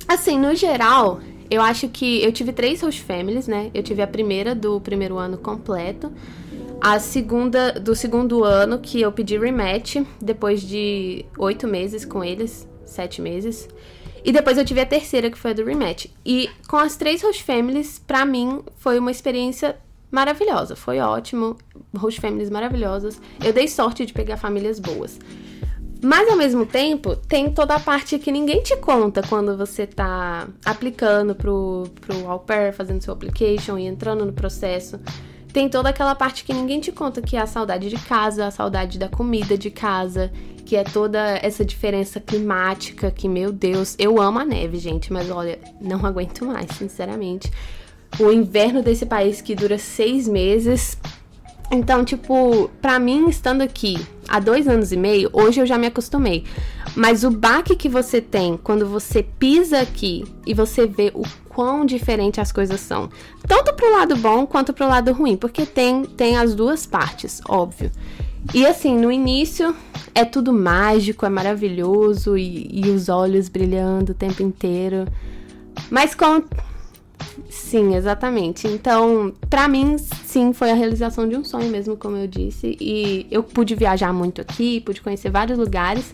assim, 0.07 0.39
no 0.39 0.55
geral, 0.55 1.19
eu 1.51 1.61
acho 1.61 1.89
que 1.89 2.23
eu 2.23 2.31
tive 2.31 2.53
três 2.53 2.81
host 2.81 3.01
families, 3.01 3.47
né? 3.47 3.69
Eu 3.73 3.83
tive 3.83 4.01
a 4.01 4.07
primeira 4.07 4.55
do 4.55 4.79
primeiro 4.79 5.17
ano 5.17 5.37
completo, 5.37 6.11
a 6.83 6.99
segunda 6.99 7.71
do 7.71 7.95
segundo 7.95 8.43
ano 8.43 8.77
que 8.77 8.99
eu 8.99 9.09
pedi 9.09 9.37
rematch 9.37 10.05
depois 10.21 10.61
de 10.61 11.23
oito 11.37 11.65
meses 11.65 12.03
com 12.03 12.21
eles, 12.21 12.67
sete 12.83 13.21
meses. 13.21 13.69
E 14.21 14.33
depois 14.33 14.57
eu 14.57 14.65
tive 14.65 14.81
a 14.81 14.85
terceira, 14.85 15.31
que 15.31 15.37
foi 15.37 15.51
a 15.51 15.53
do 15.53 15.63
rematch. 15.63 16.07
E 16.25 16.49
com 16.67 16.75
as 16.75 16.97
três 16.97 17.21
host 17.23 17.41
families, 17.41 17.99
pra 17.99 18.25
mim, 18.25 18.61
foi 18.75 18.99
uma 18.99 19.11
experiência 19.11 19.77
maravilhosa. 20.11 20.75
Foi 20.75 20.99
ótimo. 20.99 21.57
Host 21.95 22.19
families 22.19 22.49
maravilhosas. 22.49 23.19
Eu 23.41 23.53
dei 23.53 23.69
sorte 23.69 24.05
de 24.05 24.11
pegar 24.11 24.35
famílias 24.35 24.77
boas. 24.77 25.17
Mas 26.03 26.29
ao 26.29 26.35
mesmo 26.35 26.65
tempo, 26.65 27.15
tem 27.15 27.49
toda 27.49 27.75
a 27.75 27.79
parte 27.79 28.19
que 28.19 28.29
ninguém 28.29 28.61
te 28.61 28.75
conta 28.75 29.21
quando 29.23 29.55
você 29.55 29.87
tá 29.87 30.49
aplicando 30.65 31.33
pro, 31.33 31.85
pro 32.01 32.29
au 32.29 32.41
pair, 32.41 32.73
fazendo 32.73 33.01
seu 33.01 33.13
application 33.13 33.77
e 33.77 33.85
entrando 33.85 34.25
no 34.25 34.33
processo. 34.33 34.99
Tem 35.53 35.69
toda 35.69 35.89
aquela 35.89 36.15
parte 36.15 36.43
que 36.43 36.51
ninguém 36.51 36.79
te 36.79 36.91
conta, 36.91 37.21
que 37.21 37.37
é 37.37 37.39
a 37.39 37.45
saudade 37.45 37.87
de 37.87 37.95
casa, 37.95 38.47
a 38.47 38.51
saudade 38.51 38.97
da 38.97 39.07
comida 39.07 39.55
de 39.55 39.69
casa, 39.69 40.31
que 40.65 40.75
é 40.75 40.83
toda 40.83 41.19
essa 41.43 41.63
diferença 41.63 42.19
climática, 42.19 43.11
que, 43.11 43.29
meu 43.29 43.51
Deus, 43.51 43.95
eu 43.99 44.19
amo 44.19 44.39
a 44.39 44.45
neve, 44.45 44.79
gente, 44.79 45.13
mas 45.13 45.29
olha, 45.29 45.59
não 45.79 46.03
aguento 46.07 46.43
mais, 46.45 46.71
sinceramente. 46.71 47.51
O 48.19 48.31
inverno 48.31 48.81
desse 48.81 49.05
país 49.05 49.41
que 49.41 49.53
dura 49.53 49.77
seis 49.77 50.27
meses 50.27 50.97
então, 51.73 52.05
tipo, 52.05 52.69
pra 52.79 52.99
mim, 52.99 53.27
estando 53.27 53.63
aqui 53.63 53.97
há 54.27 54.39
dois 54.39 54.67
anos 54.67 54.91
e 54.91 54.97
meio, 54.97 55.29
hoje 55.33 55.59
eu 55.59 55.65
já 55.65 55.75
me 55.75 55.87
acostumei. 55.87 56.43
Mas 56.95 57.23
o 57.23 57.31
baque 57.31 57.75
que 57.75 57.89
você 57.89 58.21
tem 58.21 58.57
quando 58.57 58.87
você 58.87 59.23
pisa 59.23 59.79
aqui 59.79 60.23
e 60.45 60.53
você 60.53 60.85
vê 60.85 61.11
o 61.15 61.23
quão 61.49 61.85
diferente 61.85 62.41
as 62.41 62.51
coisas 62.51 62.79
são, 62.79 63.09
tanto 63.47 63.73
pro 63.73 63.91
lado 63.91 64.15
bom 64.15 64.45
quanto 64.45 64.73
pro 64.73 64.87
lado 64.87 65.11
ruim, 65.13 65.35
porque 65.35 65.65
tem, 65.65 66.03
tem 66.03 66.37
as 66.37 66.53
duas 66.55 66.85
partes, 66.85 67.41
óbvio. 67.47 67.91
E 68.53 68.65
assim, 68.65 68.97
no 68.97 69.11
início 69.11 69.75
é 70.13 70.25
tudo 70.25 70.51
mágico, 70.51 71.25
é 71.25 71.29
maravilhoso 71.29 72.37
e, 72.37 72.69
e 72.71 72.89
os 72.89 73.09
olhos 73.09 73.49
brilhando 73.49 74.11
o 74.11 74.15
tempo 74.15 74.43
inteiro. 74.43 75.07
Mas 75.89 76.13
com 76.13 76.43
Sim, 77.49 77.95
exatamente. 77.95 78.67
Então, 78.67 79.33
para 79.49 79.67
mim, 79.67 79.97
sim, 79.97 80.53
foi 80.53 80.71
a 80.71 80.75
realização 80.75 81.27
de 81.27 81.35
um 81.35 81.43
sonho 81.43 81.69
mesmo, 81.69 81.95
como 81.95 82.17
eu 82.17 82.27
disse. 82.27 82.77
E 82.79 83.25
eu 83.31 83.41
pude 83.43 83.73
viajar 83.75 84.11
muito 84.13 84.41
aqui, 84.41 84.81
pude 84.81 85.01
conhecer 85.01 85.29
vários 85.31 85.57
lugares, 85.57 86.13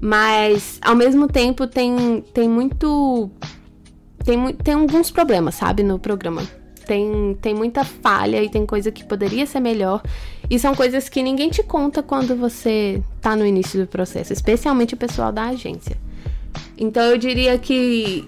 mas 0.00 0.78
ao 0.80 0.94
mesmo 0.94 1.26
tempo 1.28 1.66
tem, 1.66 2.22
tem 2.32 2.48
muito. 2.48 3.30
Tem, 4.24 4.52
tem 4.54 4.74
alguns 4.74 5.10
problemas, 5.10 5.56
sabe, 5.56 5.82
no 5.82 5.98
programa. 5.98 6.42
Tem, 6.86 7.36
tem 7.42 7.54
muita 7.54 7.84
falha 7.84 8.42
e 8.42 8.48
tem 8.48 8.64
coisa 8.64 8.90
que 8.90 9.04
poderia 9.04 9.46
ser 9.46 9.60
melhor. 9.60 10.02
E 10.48 10.58
são 10.58 10.74
coisas 10.74 11.08
que 11.08 11.22
ninguém 11.22 11.50
te 11.50 11.62
conta 11.62 12.02
quando 12.02 12.34
você 12.34 13.02
tá 13.20 13.36
no 13.36 13.44
início 13.44 13.80
do 13.80 13.86
processo, 13.86 14.32
especialmente 14.32 14.94
o 14.94 14.96
pessoal 14.96 15.30
da 15.30 15.48
agência. 15.48 15.98
Então 16.78 17.02
eu 17.02 17.18
diria 17.18 17.58
que 17.58 18.26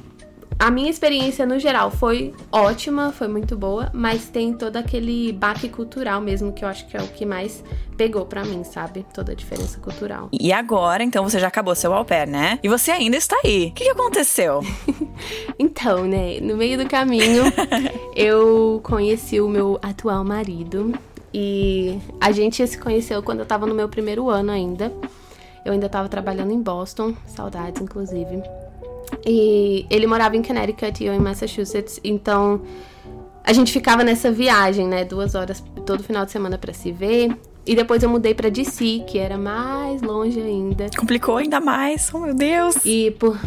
a 0.61 0.71
minha 0.71 0.90
experiência 0.90 1.47
no 1.47 1.59
geral 1.59 1.90
foi 1.90 2.35
ótima, 2.52 3.12
foi 3.12 3.29
muito 3.29 3.57
boa, 3.57 3.90
mas 3.95 4.29
tem 4.29 4.52
todo 4.52 4.76
aquele 4.76 5.33
baque 5.33 5.71
cultural 5.71 6.21
mesmo 6.21 6.52
que 6.52 6.62
eu 6.62 6.69
acho 6.69 6.87
que 6.87 6.95
é 6.95 7.00
o 7.00 7.09
que 7.09 7.25
mais 7.25 7.64
pegou 7.97 8.26
para 8.26 8.45
mim, 8.45 8.62
sabe? 8.62 9.07
Toda 9.14 9.33
a 9.33 9.35
diferença 9.35 9.81
cultural. 9.81 10.29
E 10.31 10.52
agora, 10.52 11.02
então 11.02 11.25
você 11.25 11.40
já 11.40 11.49
acabou 11.49 11.75
seu 11.75 11.95
au 11.95 12.05
pair, 12.05 12.29
né? 12.29 12.59
E 12.62 12.69
você 12.69 12.90
ainda 12.90 13.17
está 13.17 13.35
aí. 13.43 13.69
O 13.69 13.73
que, 13.73 13.85
que 13.85 13.90
aconteceu? 13.90 14.61
então, 15.59 16.05
né, 16.05 16.38
no 16.43 16.59
meio 16.59 16.76
do 16.76 16.87
caminho, 16.87 17.45
eu 18.14 18.81
conheci 18.85 19.40
o 19.40 19.49
meu 19.49 19.79
atual 19.81 20.23
marido 20.23 20.93
e 21.33 21.99
a 22.21 22.33
gente 22.33 22.67
se 22.67 22.76
conheceu 22.76 23.23
quando 23.23 23.40
eu 23.40 23.47
tava 23.47 23.64
no 23.64 23.75
meu 23.75 23.88
primeiro 23.88 24.29
ano 24.29 24.52
ainda. 24.52 24.93
Eu 25.64 25.73
ainda 25.73 25.88
tava 25.88 26.07
trabalhando 26.07 26.52
em 26.52 26.61
Boston, 26.61 27.14
saudades, 27.26 27.81
inclusive. 27.81 28.43
E 29.26 29.87
ele 29.90 30.07
morava 30.07 30.37
em 30.37 30.43
Connecticut 30.43 31.02
e 31.02 31.07
eu 31.07 31.14
em 31.14 31.19
Massachusetts, 31.19 32.00
então 32.02 32.62
a 33.45 33.52
gente 33.52 33.73
ficava 33.73 34.05
nessa 34.05 34.31
viagem, 34.31 34.87
né? 34.87 35.05
Duas 35.05 35.35
horas 35.35 35.62
todo 35.87 36.02
final 36.02 36.25
de 36.25 36.31
semana 36.31 36.59
para 36.59 36.73
se 36.73 36.93
ver. 36.93 37.37
E 37.67 37.75
depois 37.75 38.02
eu 38.02 38.09
mudei 38.09 38.35
para 38.35 38.49
DC, 38.49 39.05
que 39.07 39.19
era 39.19 39.37
mais 39.37 40.00
longe 40.00 40.40
ainda. 40.40 40.87
Complicou 40.97 41.37
ainda 41.37 41.61
mais, 41.61 42.11
oh 42.12 42.19
meu 42.19 42.35
Deus. 42.35 42.76
E 42.85 43.11
por. 43.12 43.38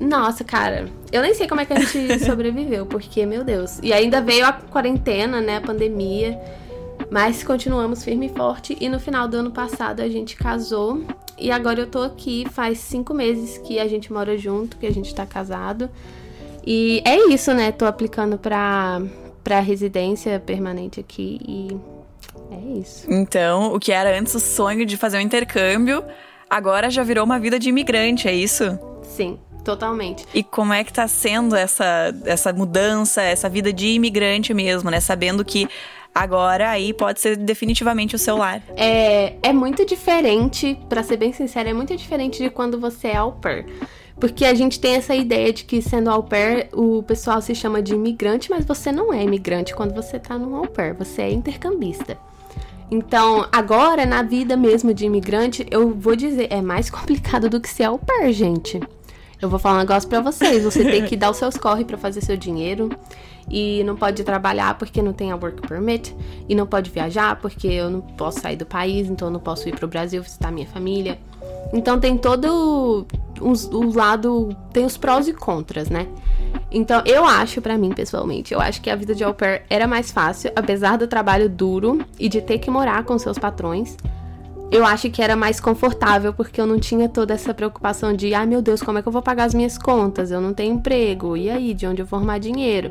Nossa, 0.00 0.44
cara, 0.44 0.88
eu 1.12 1.20
nem 1.20 1.34
sei 1.34 1.48
como 1.48 1.60
é 1.60 1.64
que 1.64 1.72
a 1.72 1.80
gente 1.80 2.18
sobreviveu, 2.24 2.86
porque, 2.86 3.26
meu 3.26 3.42
Deus. 3.42 3.78
E 3.82 3.92
ainda 3.92 4.20
veio 4.20 4.46
a 4.46 4.52
quarentena, 4.52 5.40
né? 5.40 5.56
A 5.56 5.60
pandemia. 5.60 6.40
Mas 7.10 7.42
continuamos 7.42 8.04
firme 8.04 8.26
e 8.26 8.28
forte. 8.30 8.76
E 8.80 8.88
no 8.88 8.98
final 8.98 9.28
do 9.28 9.36
ano 9.36 9.50
passado 9.50 10.00
a 10.00 10.08
gente 10.08 10.36
casou. 10.36 11.02
E 11.38 11.50
agora 11.50 11.80
eu 11.80 11.86
tô 11.86 12.02
aqui, 12.02 12.46
faz 12.50 12.78
cinco 12.78 13.12
meses 13.12 13.58
que 13.58 13.78
a 13.78 13.86
gente 13.86 14.12
mora 14.12 14.36
junto, 14.38 14.76
que 14.76 14.86
a 14.86 14.92
gente 14.92 15.14
tá 15.14 15.26
casado. 15.26 15.90
E 16.66 17.02
é 17.04 17.16
isso, 17.32 17.52
né? 17.52 17.70
Tô 17.70 17.84
aplicando 17.84 18.38
pra, 18.38 19.00
pra 19.44 19.60
residência 19.60 20.40
permanente 20.40 20.98
aqui 20.98 21.38
e 21.46 21.76
é 22.50 22.78
isso. 22.78 23.06
Então, 23.10 23.74
o 23.74 23.78
que 23.78 23.92
era 23.92 24.18
antes 24.18 24.34
o 24.34 24.40
sonho 24.40 24.84
de 24.86 24.96
fazer 24.96 25.18
um 25.18 25.20
intercâmbio, 25.20 26.02
agora 26.48 26.90
já 26.90 27.02
virou 27.02 27.24
uma 27.24 27.38
vida 27.38 27.58
de 27.58 27.68
imigrante, 27.68 28.28
é 28.28 28.34
isso? 28.34 28.78
Sim. 29.02 29.38
Totalmente. 29.66 30.24
E 30.32 30.44
como 30.44 30.72
é 30.72 30.84
que 30.84 30.92
tá 30.92 31.08
sendo 31.08 31.56
essa, 31.56 32.14
essa 32.24 32.52
mudança, 32.52 33.20
essa 33.20 33.48
vida 33.48 33.72
de 33.72 33.88
imigrante 33.88 34.54
mesmo, 34.54 34.88
né? 34.92 35.00
Sabendo 35.00 35.44
que 35.44 35.68
agora 36.16 36.70
aí 36.70 36.94
pode 36.94 37.20
ser 37.20 37.36
definitivamente 37.36 38.16
o 38.16 38.18
seu 38.18 38.38
lar. 38.38 38.62
É, 38.74 39.34
é 39.42 39.52
muito 39.52 39.84
diferente, 39.84 40.78
para 40.88 41.02
ser 41.02 41.18
bem 41.18 41.32
sincera, 41.32 41.68
é 41.68 41.74
muito 41.74 41.94
diferente 41.94 42.42
de 42.42 42.48
quando 42.48 42.80
você 42.80 43.08
é 43.08 43.16
au 43.16 43.32
pair. 43.32 43.66
Porque 44.18 44.46
a 44.46 44.54
gente 44.54 44.80
tem 44.80 44.94
essa 44.94 45.14
ideia 45.14 45.52
de 45.52 45.64
que 45.64 45.82
sendo 45.82 46.08
au 46.10 46.22
pair, 46.22 46.70
o 46.72 47.02
pessoal 47.02 47.42
se 47.42 47.54
chama 47.54 47.82
de 47.82 47.94
imigrante, 47.94 48.48
mas 48.48 48.64
você 48.64 48.90
não 48.90 49.12
é 49.12 49.22
imigrante 49.22 49.74
quando 49.74 49.94
você 49.94 50.18
tá 50.18 50.38
no 50.38 50.56
au 50.56 50.66
pair, 50.66 50.94
você 50.94 51.22
é 51.22 51.30
intercambista. 51.30 52.16
Então, 52.90 53.46
agora, 53.52 54.06
na 54.06 54.22
vida 54.22 54.56
mesmo 54.56 54.94
de 54.94 55.04
imigrante, 55.04 55.66
eu 55.70 55.92
vou 55.92 56.16
dizer, 56.16 56.46
é 56.50 56.62
mais 56.62 56.88
complicado 56.90 57.50
do 57.50 57.60
que 57.60 57.68
ser 57.68 57.84
au 57.84 57.98
pair, 57.98 58.32
gente. 58.32 58.80
Eu 59.40 59.48
vou 59.48 59.58
falar 59.58 59.76
um 59.76 59.80
negócio 59.80 60.08
pra 60.08 60.20
vocês. 60.20 60.64
Você 60.64 60.84
tem 60.84 61.04
que 61.04 61.16
dar 61.16 61.30
os 61.30 61.36
seus 61.36 61.56
corre 61.56 61.84
para 61.84 61.98
fazer 61.98 62.22
seu 62.22 62.36
dinheiro. 62.36 62.90
E 63.48 63.84
não 63.84 63.94
pode 63.94 64.24
trabalhar 64.24 64.76
porque 64.76 65.00
não 65.00 65.12
tem 65.12 65.30
a 65.30 65.36
work 65.36 65.66
permit. 65.66 66.14
E 66.48 66.54
não 66.54 66.66
pode 66.66 66.90
viajar 66.90 67.36
porque 67.36 67.68
eu 67.68 67.90
não 67.90 68.00
posso 68.00 68.40
sair 68.40 68.56
do 68.56 68.66
país, 68.66 69.08
então 69.08 69.28
eu 69.28 69.32
não 69.32 69.40
posso 69.40 69.68
ir 69.68 69.76
pro 69.76 69.86
Brasil 69.86 70.22
visitar 70.22 70.50
minha 70.50 70.66
família. 70.66 71.18
Então 71.72 71.98
tem 71.98 72.16
todo 72.16 73.06
o 73.40 73.92
lado. 73.94 74.56
Tem 74.72 74.84
os 74.84 74.96
prós 74.96 75.28
e 75.28 75.32
contras, 75.32 75.88
né? 75.88 76.08
Então 76.70 77.02
eu 77.04 77.24
acho, 77.24 77.60
para 77.60 77.78
mim 77.78 77.92
pessoalmente, 77.92 78.52
eu 78.52 78.60
acho 78.60 78.80
que 78.80 78.90
a 78.90 78.96
vida 78.96 79.14
de 79.14 79.22
au 79.22 79.34
pair 79.34 79.62
era 79.68 79.86
mais 79.86 80.10
fácil, 80.10 80.50
apesar 80.56 80.96
do 80.96 81.06
trabalho 81.06 81.48
duro 81.48 82.04
e 82.18 82.28
de 82.28 82.40
ter 82.40 82.58
que 82.58 82.70
morar 82.70 83.04
com 83.04 83.18
seus 83.18 83.38
patrões 83.38 83.96
eu 84.70 84.84
acho 84.84 85.10
que 85.10 85.22
era 85.22 85.36
mais 85.36 85.60
confortável 85.60 86.32
porque 86.32 86.60
eu 86.60 86.66
não 86.66 86.78
tinha 86.78 87.08
toda 87.08 87.34
essa 87.34 87.54
preocupação 87.54 88.12
de, 88.12 88.34
ai 88.34 88.46
meu 88.46 88.60
Deus, 88.60 88.82
como 88.82 88.98
é 88.98 89.02
que 89.02 89.08
eu 89.08 89.12
vou 89.12 89.22
pagar 89.22 89.44
as 89.44 89.54
minhas 89.54 89.78
contas? 89.78 90.30
Eu 90.30 90.40
não 90.40 90.52
tenho 90.52 90.74
emprego. 90.74 91.36
E 91.36 91.48
aí, 91.48 91.72
de 91.72 91.86
onde 91.86 92.02
eu 92.02 92.06
vou 92.06 92.18
arrumar 92.18 92.38
dinheiro? 92.38 92.90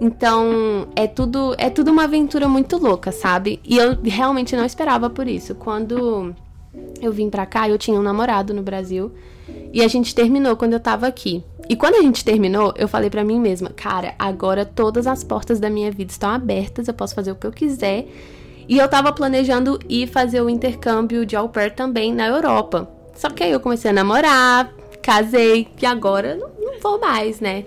Então, 0.00 0.88
é 0.96 1.06
tudo, 1.06 1.54
é 1.58 1.68
tudo 1.68 1.90
uma 1.90 2.04
aventura 2.04 2.48
muito 2.48 2.78
louca, 2.78 3.12
sabe? 3.12 3.60
E 3.64 3.76
eu 3.76 3.98
realmente 4.02 4.56
não 4.56 4.64
esperava 4.64 5.10
por 5.10 5.28
isso. 5.28 5.54
Quando 5.54 6.34
eu 7.00 7.12
vim 7.12 7.28
pra 7.28 7.46
cá, 7.46 7.68
eu 7.68 7.78
tinha 7.78 7.98
um 7.98 8.02
namorado 8.02 8.54
no 8.54 8.62
Brasil 8.62 9.12
e 9.72 9.82
a 9.82 9.88
gente 9.88 10.14
terminou 10.14 10.56
quando 10.56 10.72
eu 10.72 10.80
tava 10.80 11.06
aqui. 11.06 11.44
E 11.68 11.76
quando 11.76 11.96
a 11.96 12.02
gente 12.02 12.24
terminou, 12.24 12.74
eu 12.76 12.88
falei 12.88 13.10
para 13.10 13.22
mim 13.22 13.38
mesma, 13.38 13.70
cara, 13.70 14.14
agora 14.18 14.64
todas 14.64 15.06
as 15.06 15.22
portas 15.22 15.60
da 15.60 15.70
minha 15.70 15.90
vida 15.90 16.10
estão 16.10 16.30
abertas, 16.30 16.88
eu 16.88 16.94
posso 16.94 17.14
fazer 17.14 17.30
o 17.30 17.36
que 17.36 17.46
eu 17.46 17.52
quiser 17.52 18.08
e 18.70 18.78
eu 18.78 18.86
tava 18.86 19.12
planejando 19.12 19.80
ir 19.88 20.06
fazer 20.06 20.40
o 20.40 20.48
intercâmbio 20.48 21.26
de 21.26 21.34
au 21.34 21.48
pair 21.48 21.74
também 21.74 22.14
na 22.14 22.28
Europa. 22.28 22.88
Só 23.16 23.28
que 23.28 23.42
aí 23.42 23.50
eu 23.50 23.58
comecei 23.58 23.90
a 23.90 23.92
namorar, 23.92 24.72
casei, 25.02 25.66
e 25.82 25.84
agora 25.84 26.36
não, 26.36 26.50
não 26.56 26.78
vou 26.80 27.00
mais, 27.00 27.40
né? 27.40 27.64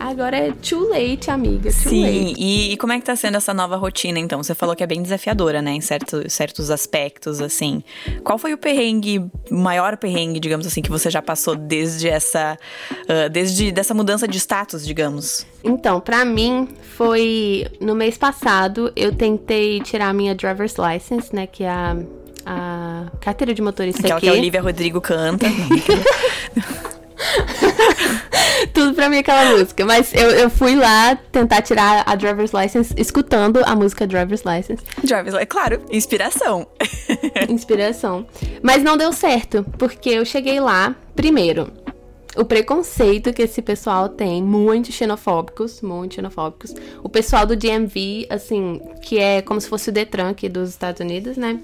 Agora 0.00 0.34
é 0.34 0.50
too 0.52 0.88
late, 0.88 1.30
amiga. 1.30 1.70
Too 1.70 1.90
Sim, 1.90 2.02
late. 2.04 2.40
E, 2.40 2.72
e, 2.72 2.76
como 2.78 2.94
é 2.94 2.98
que 2.98 3.04
tá 3.04 3.14
sendo 3.14 3.36
essa 3.36 3.52
nova 3.52 3.76
rotina, 3.76 4.18
então? 4.18 4.42
Você 4.42 4.54
falou 4.54 4.74
que 4.74 4.82
é 4.82 4.86
bem 4.86 5.02
desafiadora, 5.02 5.60
né? 5.60 5.72
Em 5.72 5.82
certo, 5.82 6.28
certos 6.30 6.70
aspectos, 6.70 7.38
assim. 7.38 7.84
Qual 8.24 8.38
foi 8.38 8.54
o 8.54 8.58
perrengue, 8.58 9.18
o 9.50 9.54
maior 9.54 9.98
perrengue, 9.98 10.40
digamos 10.40 10.66
assim, 10.66 10.80
que 10.80 10.88
você 10.88 11.10
já 11.10 11.20
passou 11.20 11.54
desde 11.54 12.08
essa. 12.08 12.56
Uh, 13.02 13.28
desde 13.28 13.70
dessa 13.70 13.92
mudança 13.92 14.26
de 14.26 14.38
status, 14.38 14.86
digamos? 14.86 15.46
Então, 15.62 16.00
para 16.00 16.24
mim, 16.24 16.66
foi 16.96 17.66
no 17.78 17.94
mês 17.94 18.16
passado, 18.16 18.90
eu 18.96 19.14
tentei 19.14 19.80
tirar 19.80 20.08
a 20.08 20.14
minha 20.14 20.34
driver's 20.34 20.76
license, 20.78 21.36
né? 21.36 21.46
Que 21.46 21.62
é 21.64 21.68
a, 21.68 21.96
a 22.46 23.06
carteira 23.20 23.52
de 23.52 23.60
motorista 23.60 24.00
Aquela 24.00 24.16
aqui. 24.16 24.26
que 24.26 24.32
a 24.32 24.38
Olivia 24.38 24.62
Rodrigo 24.62 24.98
canta. 24.98 25.46
Tudo 28.72 28.94
pra 28.94 29.08
mim 29.08 29.18
aquela 29.18 29.56
música. 29.56 29.84
Mas 29.84 30.12
eu, 30.14 30.30
eu 30.30 30.50
fui 30.50 30.74
lá 30.74 31.16
tentar 31.16 31.62
tirar 31.62 32.02
a 32.06 32.14
driver's 32.14 32.52
license 32.52 32.94
escutando 32.96 33.60
a 33.64 33.74
música 33.74 34.06
Driver's 34.06 34.42
License. 34.42 34.82
Driver's 35.02 35.34
License, 35.34 35.46
claro, 35.46 35.82
inspiração. 35.90 36.66
inspiração. 37.48 38.26
Mas 38.62 38.82
não 38.82 38.96
deu 38.96 39.12
certo, 39.12 39.64
porque 39.78 40.10
eu 40.10 40.24
cheguei 40.24 40.60
lá, 40.60 40.94
primeiro, 41.14 41.70
o 42.36 42.44
preconceito 42.44 43.32
que 43.32 43.42
esse 43.42 43.60
pessoal 43.60 44.08
tem, 44.08 44.42
muito 44.42 44.92
xenofóbicos, 44.92 45.82
muito 45.82 46.14
xenofóbicos. 46.14 46.74
O 47.02 47.08
pessoal 47.08 47.44
do 47.44 47.56
DMV, 47.56 48.26
assim, 48.30 48.80
que 49.02 49.18
é 49.18 49.42
como 49.42 49.60
se 49.60 49.68
fosse 49.68 49.90
o 49.90 49.92
Detran 49.92 50.30
aqui 50.30 50.48
dos 50.48 50.70
Estados 50.70 51.00
Unidos, 51.00 51.36
né? 51.36 51.58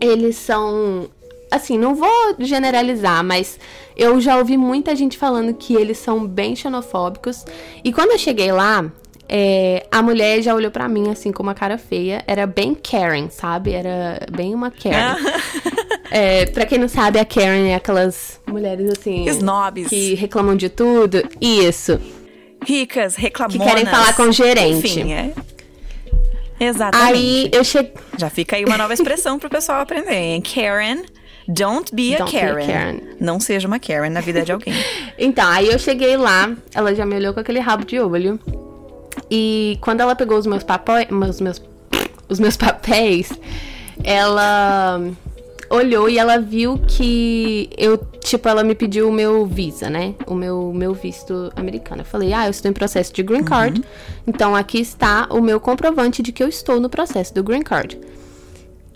Eles 0.00 0.36
são 0.36 1.08
assim, 1.50 1.78
não 1.78 1.94
vou 1.94 2.34
generalizar, 2.38 3.22
mas 3.24 3.58
eu 3.96 4.20
já 4.20 4.36
ouvi 4.38 4.56
muita 4.56 4.94
gente 4.96 5.16
falando 5.16 5.54
que 5.54 5.74
eles 5.74 5.98
são 5.98 6.26
bem 6.26 6.56
xenofóbicos. 6.56 7.44
E 7.82 7.92
quando 7.92 8.12
eu 8.12 8.18
cheguei 8.18 8.50
lá, 8.50 8.90
é, 9.28 9.86
a 9.90 10.02
mulher 10.02 10.42
já 10.42 10.54
olhou 10.54 10.70
para 10.70 10.88
mim 10.88 11.10
assim 11.10 11.32
com 11.32 11.42
uma 11.42 11.54
cara 11.54 11.78
feia. 11.78 12.22
Era 12.26 12.46
bem 12.46 12.74
Karen, 12.74 13.28
sabe? 13.30 13.72
Era 13.72 14.20
bem 14.30 14.54
uma 14.54 14.70
Karen. 14.70 15.16
é, 16.10 16.46
pra 16.46 16.66
quem 16.66 16.78
não 16.78 16.88
sabe, 16.88 17.18
a 17.18 17.24
Karen 17.24 17.68
é 17.68 17.74
aquelas 17.74 18.40
mulheres 18.46 18.90
assim. 18.90 19.24
Snobs. 19.28 19.88
Que 19.88 20.14
reclamam 20.14 20.56
de 20.56 20.68
tudo. 20.68 21.22
Isso. 21.40 22.00
Ricas, 22.66 23.14
reclamonas. 23.16 23.62
Que 23.62 23.68
querem 23.68 23.86
falar 23.86 24.14
com 24.14 24.24
o 24.24 24.32
gerente. 24.32 24.86
Enfim, 24.86 25.12
é. 25.12 25.32
Exatamente. 26.58 27.12
Aí 27.12 27.50
eu 27.52 27.64
cheguei. 27.64 27.92
Já 28.16 28.30
fica 28.30 28.56
aí 28.56 28.64
uma 28.64 28.78
nova 28.78 28.94
expressão 28.94 29.38
pro 29.38 29.50
pessoal 29.50 29.80
aprender, 29.80 30.14
hein? 30.14 30.42
Karen 30.42 31.02
Don't 31.46 31.94
be 31.94 32.14
a, 32.14 32.18
Don't 32.18 32.30
Karen. 32.30 32.54
Be 32.54 32.62
a 32.62 32.66
Karen. 32.66 33.00
Não 33.20 33.38
seja 33.38 33.66
uma 33.66 33.78
Karen 33.78 34.10
na 34.10 34.20
vida 34.20 34.42
de 34.42 34.52
alguém. 34.52 34.74
então, 35.18 35.48
aí 35.48 35.68
eu 35.68 35.78
cheguei 35.78 36.16
lá, 36.16 36.52
ela 36.74 36.94
já 36.94 37.04
me 37.04 37.14
olhou 37.16 37.34
com 37.34 37.40
aquele 37.40 37.60
rabo 37.60 37.84
de 37.84 37.98
olho. 38.00 38.38
E 39.30 39.78
quando 39.80 40.00
ela 40.00 40.14
pegou 40.14 40.38
os 40.38 40.46
meus 40.46 40.64
papéis, 40.64 41.08
os 41.10 41.40
meus, 41.40 41.62
os 42.28 42.40
meus 42.40 42.56
papéis, 42.56 43.30
ela 44.02 45.00
olhou 45.70 46.08
e 46.08 46.18
ela 46.18 46.38
viu 46.38 46.78
que 46.78 47.68
eu, 47.76 47.98
tipo, 48.20 48.48
ela 48.48 48.62
me 48.62 48.74
pediu 48.74 49.08
o 49.08 49.12
meu 49.12 49.46
visa, 49.46 49.90
né? 49.90 50.14
O 50.26 50.34
meu, 50.34 50.72
meu 50.74 50.94
visto 50.94 51.52
americano. 51.56 52.02
Eu 52.02 52.06
falei, 52.06 52.32
ah, 52.32 52.46
eu 52.46 52.50
estou 52.50 52.70
em 52.70 52.74
processo 52.74 53.12
de 53.12 53.22
green 53.22 53.44
card. 53.44 53.80
Uhum. 53.80 53.86
Então 54.26 54.54
aqui 54.54 54.78
está 54.78 55.26
o 55.30 55.40
meu 55.40 55.60
comprovante 55.60 56.22
de 56.22 56.32
que 56.32 56.42
eu 56.42 56.48
estou 56.48 56.80
no 56.80 56.88
processo 56.88 57.34
do 57.34 57.42
green 57.42 57.62
card. 57.62 57.98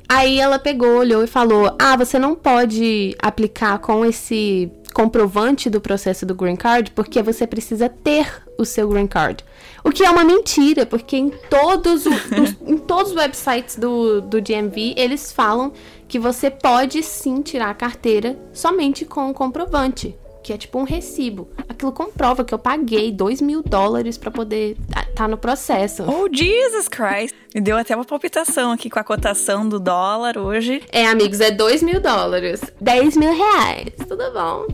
Aí 0.09 0.41
ela 0.41 0.59
pegou, 0.59 0.97
olhou 0.97 1.23
e 1.23 1.27
falou: 1.27 1.77
Ah, 1.79 1.97
você 1.97 2.19
não 2.19 2.35
pode 2.35 3.15
aplicar 3.21 3.79
com 3.79 4.05
esse 4.05 4.73
comprovante 4.95 5.69
do 5.69 5.81
processo 5.81 6.25
do 6.25 6.35
green 6.35 6.57
card 6.57 6.91
porque 6.93 7.23
você 7.23 7.47
precisa 7.47 7.89
ter 7.89 8.43
o 8.59 8.65
seu 8.65 8.89
green 8.89 9.07
card. 9.07 9.45
O 9.85 9.91
que 9.91 10.03
é 10.03 10.11
uma 10.11 10.25
mentira, 10.25 10.87
porque 10.87 11.17
em 11.17 11.31
todos, 11.51 12.05
os, 12.07 12.57
em 12.67 12.79
todos 12.79 13.13
os 13.13 13.17
websites 13.17 13.77
do, 13.77 14.21
do 14.21 14.41
DMV 14.41 14.95
eles 14.97 15.31
falam 15.31 15.73
que 16.09 16.19
você 16.19 16.51
pode 16.51 17.03
sim 17.03 17.43
tirar 17.43 17.71
a 17.71 17.75
carteira 17.75 18.37
somente 18.53 19.05
com 19.05 19.31
o 19.31 19.35
comprovante 19.35 20.17
que 20.49 20.53
é 20.55 20.57
tipo 20.57 20.79
um 20.79 20.85
recibo. 20.85 21.51
Aquilo 21.69 21.93
comprova 21.93 22.43
que 22.43 22.55
eu 22.55 22.59
paguei 22.59 23.13
2 23.13 23.43
mil 23.43 23.63
dólares 23.63 24.17
para 24.17 24.31
poder 24.31 24.79
estar 24.81 25.05
tá 25.15 25.29
no 25.29 25.37
processo. 25.37 26.05
Oh, 26.05 26.27
Jesus 26.35 26.89
Christ! 26.89 27.37
Me 27.55 27.61
deu 27.61 27.77
até 27.77 27.95
uma 27.95 28.07
palpitação 28.07 28.73
aqui 28.73 28.89
com 28.89 28.99
a 28.99 29.05
cotação 29.05 29.69
do 29.69 29.79
dólar 29.79 30.39
hoje. 30.39 30.83
É, 30.91 31.07
amigos, 31.07 31.43
é 31.43 31.51
2 31.51 31.83
mil 31.83 32.01
dólares. 32.01 32.63
10 32.81 33.19
mil 33.19 33.31
reais. 33.31 33.93
Tudo 34.09 34.33
bom. 34.33 34.67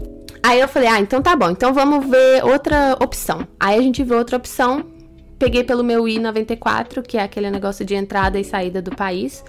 Aí 0.45 0.61
eu 0.61 0.69
falei, 0.69 0.89
ah, 0.89 1.01
então 1.01 1.21
tá 1.21 1.35
bom. 1.35 1.51
Então 1.51 1.75
vamos 1.75 2.07
ver 2.07 2.45
outra 2.45 2.97
opção. 3.03 3.45
Aí 3.59 3.77
a 3.77 3.83
gente 3.83 4.05
vê 4.05 4.15
outra 4.15 4.37
opção. 4.37 4.85
Peguei 5.41 5.65
pelo 5.65 5.83
meu 5.83 6.07
I-94, 6.07 7.03
que 7.03 7.19
é 7.19 7.23
aquele 7.25 7.51
negócio 7.51 7.85
de 7.85 7.97
entrada 7.97 8.39
e 8.39 8.45
saída 8.45 8.81
do 8.81 8.95
país. 8.95 9.45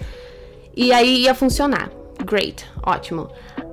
E 0.76 0.92
aí 0.92 1.22
ia 1.22 1.36
funcionar. 1.36 1.88
great, 2.24 2.66
ótimo. 2.84 3.28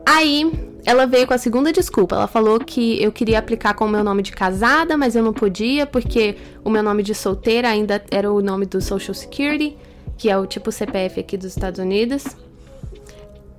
Aí 0.06 0.73
ela 0.86 1.06
veio 1.06 1.26
com 1.26 1.34
a 1.34 1.38
segunda 1.38 1.72
desculpa. 1.72 2.16
Ela 2.16 2.28
falou 2.28 2.60
que 2.60 3.02
eu 3.02 3.12
queria 3.12 3.40
aplicar 3.40 3.74
com 3.74 3.86
o 3.86 3.90
meu 3.90 4.04
nome 4.04 4.22
de 4.22 4.32
casada, 4.32 4.98
mas 4.98 5.16
eu 5.16 5.24
não 5.24 5.34
podia 5.34 5.86
porque 5.86 6.36
o 6.64 6.70
meu 6.70 6.84
nome 6.84 7.04
de 7.04 7.16
solteira 7.16 7.70
ainda 7.70 8.04
era 8.12 8.32
o 8.32 8.42
nome 8.42 8.66
do 8.66 8.82
Social 8.82 9.14
Security, 9.14 9.78
que 10.18 10.30
é 10.30 10.38
o 10.38 10.46
tipo 10.46 10.72
CPF 10.72 11.20
aqui 11.20 11.38
dos 11.38 11.48
Estados 11.48 11.80
Unidos. 11.80 12.26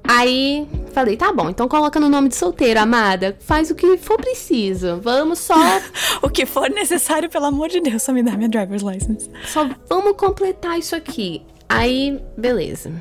Aí 0.06 0.68
falei, 0.92 1.16
tá 1.16 1.32
bom, 1.32 1.48
então 1.48 1.66
coloca 1.66 1.98
no 1.98 2.10
nome 2.10 2.28
de 2.28 2.36
solteira, 2.36 2.82
amada. 2.82 3.36
Faz 3.40 3.70
o 3.70 3.74
que 3.74 3.96
for 3.96 4.18
preciso. 4.18 5.00
Vamos 5.00 5.38
só. 5.38 5.54
o 6.20 6.28
que 6.28 6.44
for 6.44 6.68
necessário, 6.68 7.30
pelo 7.30 7.46
amor 7.46 7.70
de 7.70 7.80
Deus, 7.80 8.02
só 8.02 8.12
me 8.12 8.22
dá 8.22 8.36
minha 8.36 8.50
driver's 8.50 8.82
license. 8.82 9.30
Só 9.46 9.66
vamos 9.88 10.14
completar 10.16 10.78
isso 10.78 10.94
aqui. 10.94 11.42
Aí, 11.70 12.22
beleza. 12.36 12.92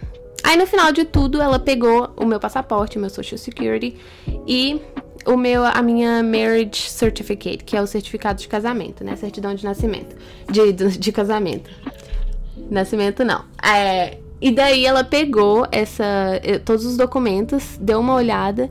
Aí 0.44 0.58
no 0.58 0.68
final 0.68 0.92
de 0.92 1.06
tudo, 1.06 1.42
ela 1.42 1.58
pegou 1.58 2.14
o 2.18 2.26
meu 2.26 2.40
passaporte, 2.40 2.98
o 2.98 3.02
meu 3.02 3.10
social 3.10 3.38
security 3.38 3.96
e 4.46 4.82
o 5.26 5.38
meu, 5.38 5.64
a 5.64 5.82
minha 5.82 6.22
marriage 6.22 6.90
certificate, 6.90 7.64
que 7.64 7.78
é 7.78 7.82
o 7.82 7.88
certificado 7.88 8.42
de 8.42 8.48
casamento, 8.48 9.04
né? 9.04 9.16
Certidão 9.16 9.56
de 9.56 9.64
nascimento. 9.64 10.16
De, 10.52 10.74
de, 10.74 10.98
de 10.98 11.12
casamento. 11.12 11.70
Nascimento 12.70 13.24
não. 13.24 13.46
É, 13.64 14.18
e 14.42 14.52
daí 14.52 14.86
ela 14.86 15.04
pegou 15.04 15.66
essa, 15.72 16.06
todos 16.66 16.86
os 16.86 16.98
documentos, 16.98 17.78
deu 17.80 18.02
uma 18.02 18.14
olhada 18.14 18.70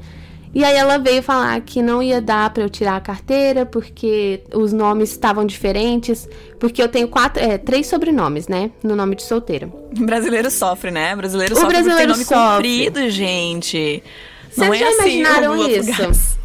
e 0.54 0.64
aí 0.64 0.76
ela 0.76 0.98
veio 0.98 1.22
falar 1.22 1.60
que 1.62 1.80
não 1.80 2.02
ia 2.02 2.20
dar 2.20 2.50
para 2.50 2.62
eu 2.62 2.68
tirar 2.68 2.96
a 2.96 3.00
carteira 3.00 3.64
porque 3.64 4.42
os 4.54 4.72
nomes 4.72 5.10
estavam 5.10 5.46
diferentes, 5.46 6.28
porque 6.60 6.82
eu 6.82 6.88
tenho 6.88 7.08
quatro, 7.08 7.42
é, 7.42 7.56
três 7.56 7.86
sobrenomes, 7.86 8.48
né, 8.48 8.70
no 8.82 8.94
nome 8.94 9.16
de 9.16 9.22
solteira. 9.22 9.68
O 9.98 10.00
brasileiro 10.04 10.50
sofre, 10.50 10.90
né? 10.90 11.14
O 11.14 11.16
brasileiro 11.16 11.54
o 11.54 11.56
sofre 11.56 11.72
brasileiro 11.72 12.12
porque 12.14 12.24
tem 12.28 12.36
nome 12.36 12.46
sofre. 12.46 12.86
comprido, 12.86 13.10
gente. 13.10 14.02
Não 14.56 14.66
Vocês 14.66 14.82
é 14.82 14.84
já 14.84 14.88
assim, 14.90 15.20
imaginaram 15.20 15.68
isso? 15.68 16.32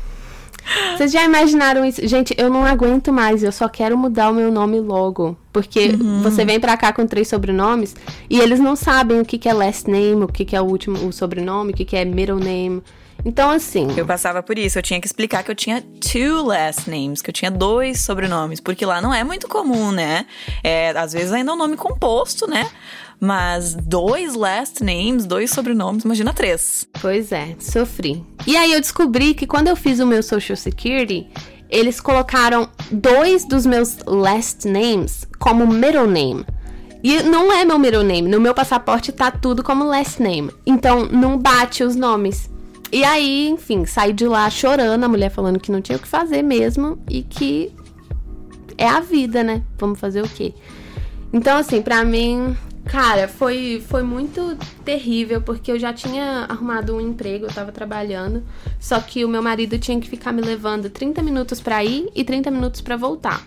Vocês 0.97 1.11
já 1.11 1.23
imaginaram 1.23 1.85
isso? 1.85 2.05
Gente, 2.05 2.35
eu 2.37 2.49
não 2.49 2.65
aguento 2.65 3.11
mais, 3.13 3.41
eu 3.41 3.51
só 3.51 3.69
quero 3.69 3.97
mudar 3.97 4.29
o 4.29 4.33
meu 4.33 4.51
nome 4.51 4.79
logo. 4.79 5.37
Porque 5.51 5.89
uhum. 5.89 6.21
você 6.21 6.43
vem 6.43 6.59
pra 6.59 6.75
cá 6.75 6.91
com 6.91 7.05
três 7.07 7.27
sobrenomes 7.27 7.95
e 8.29 8.39
eles 8.39 8.59
não 8.59 8.75
sabem 8.75 9.21
o 9.21 9.25
que, 9.25 9.37
que 9.37 9.47
é 9.47 9.53
last 9.53 9.89
name, 9.89 10.23
o 10.23 10.27
que, 10.27 10.43
que 10.43 10.55
é 10.55 10.61
o 10.61 10.65
último 10.65 11.07
o 11.07 11.13
sobrenome, 11.13 11.71
o 11.71 11.75
que, 11.75 11.85
que 11.85 11.95
é 11.95 12.03
middle 12.03 12.39
name. 12.39 12.83
Então, 13.27 13.49
assim. 13.51 13.89
Eu 13.97 14.05
passava 14.05 14.41
por 14.41 14.57
isso. 14.57 14.79
Eu 14.79 14.81
tinha 14.81 15.01
que 15.01 15.05
explicar 15.05 15.43
que 15.43 15.51
eu 15.51 15.55
tinha 15.55 15.81
two 15.81 16.45
last 16.45 16.89
names, 16.89 17.21
que 17.21 17.29
eu 17.29 17.33
tinha 17.33 17.51
dois 17.51 17.99
sobrenomes, 17.99 18.61
porque 18.61 18.85
lá 18.85 19.01
não 19.01 19.13
é 19.13 19.21
muito 19.21 19.49
comum, 19.49 19.91
né? 19.91 20.25
É, 20.63 20.91
às 20.91 21.11
vezes 21.11 21.33
ainda 21.33 21.51
é 21.51 21.53
um 21.53 21.57
nome 21.57 21.75
composto, 21.75 22.47
né? 22.47 22.69
Mas 23.19 23.75
dois 23.75 24.33
last 24.33 24.81
names, 24.81 25.25
dois 25.25 25.51
sobrenomes, 25.51 26.05
imagina 26.05 26.31
três. 26.31 26.87
Pois 27.01 27.33
é, 27.33 27.53
sofri. 27.59 28.23
E 28.45 28.55
aí 28.55 28.71
eu 28.71 28.79
descobri 28.79 29.33
que 29.33 29.45
quando 29.45 29.67
eu 29.67 29.75
fiz 29.75 29.99
o 29.99 30.07
meu 30.07 30.23
Social 30.23 30.55
Security, 30.55 31.27
eles 31.69 31.99
colocaram 31.99 32.69
dois 32.89 33.45
dos 33.45 33.65
meus 33.65 33.97
last 34.05 34.65
names 34.65 35.27
como 35.37 35.67
middle 35.67 36.07
name. 36.07 36.45
E 37.03 37.23
não 37.23 37.51
é 37.51 37.65
meu 37.65 37.77
middle 37.77 38.03
name. 38.03 38.29
No 38.29 38.39
meu 38.39 38.53
passaporte 38.53 39.11
tá 39.11 39.29
tudo 39.31 39.61
como 39.61 39.83
last 39.83 40.23
name. 40.23 40.49
Então 40.65 41.05
não 41.07 41.37
bate 41.37 41.83
os 41.83 41.93
nomes. 41.93 42.49
E 42.91 43.03
aí, 43.03 43.49
enfim, 43.49 43.85
saí 43.85 44.13
de 44.13 44.25
lá 44.25 44.49
chorando, 44.49 45.03
a 45.03 45.07
mulher 45.09 45.29
falando 45.29 45.59
que 45.59 45.71
não 45.71 45.81
tinha 45.81 45.97
o 45.97 46.01
que 46.01 46.07
fazer 46.07 46.41
mesmo 46.41 46.97
e 47.09 47.21
que 47.21 47.71
é 48.77 48.87
a 48.87 48.99
vida, 48.99 49.43
né? 49.43 49.63
Vamos 49.77 49.99
fazer 49.99 50.21
o 50.21 50.29
quê? 50.29 50.53
Então, 51.33 51.57
assim, 51.57 51.81
pra 51.81 52.05
mim, 52.05 52.55
cara, 52.85 53.27
foi, 53.27 53.83
foi 53.87 54.03
muito 54.03 54.57
terrível, 54.85 55.41
porque 55.41 55.71
eu 55.71 55.79
já 55.79 55.91
tinha 55.91 56.45
arrumado 56.47 56.95
um 56.95 57.01
emprego, 57.01 57.45
eu 57.45 57.53
tava 57.53 57.71
trabalhando, 57.71 58.43
só 58.79 58.99
que 58.99 59.25
o 59.25 59.27
meu 59.27 59.41
marido 59.41 59.77
tinha 59.77 59.99
que 59.99 60.09
ficar 60.09 60.31
me 60.31 60.41
levando 60.41 60.89
30 60.89 61.21
minutos 61.21 61.59
para 61.59 61.83
ir 61.83 62.09
e 62.15 62.23
30 62.23 62.49
minutos 62.49 62.79
para 62.79 62.95
voltar. 62.95 63.45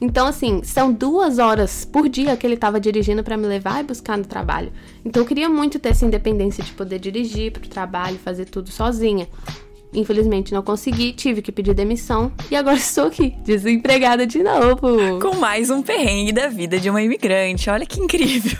Então, 0.00 0.26
assim, 0.26 0.62
são 0.62 0.92
duas 0.92 1.38
horas 1.38 1.84
por 1.84 2.08
dia 2.08 2.36
que 2.36 2.46
ele 2.46 2.54
estava 2.54 2.78
dirigindo 2.78 3.24
para 3.24 3.36
me 3.36 3.46
levar 3.46 3.80
e 3.80 3.86
buscar 3.86 4.18
no 4.18 4.24
trabalho. 4.24 4.72
Então, 5.04 5.22
eu 5.22 5.26
queria 5.26 5.48
muito 5.48 5.78
ter 5.78 5.90
essa 5.90 6.04
independência 6.04 6.62
de 6.62 6.72
poder 6.72 6.98
dirigir 6.98 7.52
para 7.52 7.64
o 7.64 7.68
trabalho, 7.68 8.18
fazer 8.18 8.44
tudo 8.44 8.70
sozinha. 8.70 9.26
Infelizmente 9.96 10.52
não 10.52 10.62
consegui, 10.62 11.12
tive 11.12 11.40
que 11.40 11.50
pedir 11.50 11.72
demissão 11.72 12.30
e 12.50 12.54
agora 12.54 12.76
estou 12.78 13.06
aqui, 13.06 13.34
desempregada 13.42 14.26
de 14.26 14.42
novo. 14.42 15.18
Com 15.20 15.36
mais 15.36 15.70
um 15.70 15.82
perrengue 15.82 16.32
da 16.32 16.48
vida 16.48 16.78
de 16.78 16.90
uma 16.90 17.02
imigrante. 17.02 17.70
Olha 17.70 17.86
que 17.86 17.98
incrível. 17.98 18.58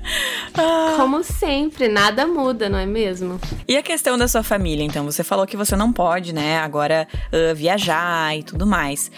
ah. 0.54 0.94
Como 0.96 1.22
sempre, 1.22 1.86
nada 1.86 2.26
muda, 2.26 2.68
não 2.68 2.78
é 2.78 2.86
mesmo? 2.86 3.38
E 3.68 3.76
a 3.76 3.82
questão 3.82 4.16
da 4.16 4.26
sua 4.26 4.42
família, 4.42 4.82
então? 4.82 5.04
Você 5.04 5.22
falou 5.22 5.46
que 5.46 5.56
você 5.56 5.76
não 5.76 5.92
pode, 5.92 6.34
né, 6.34 6.58
agora 6.58 7.06
uh, 7.26 7.54
viajar 7.54 8.36
e 8.36 8.42
tudo 8.42 8.66
mais. 8.66 9.10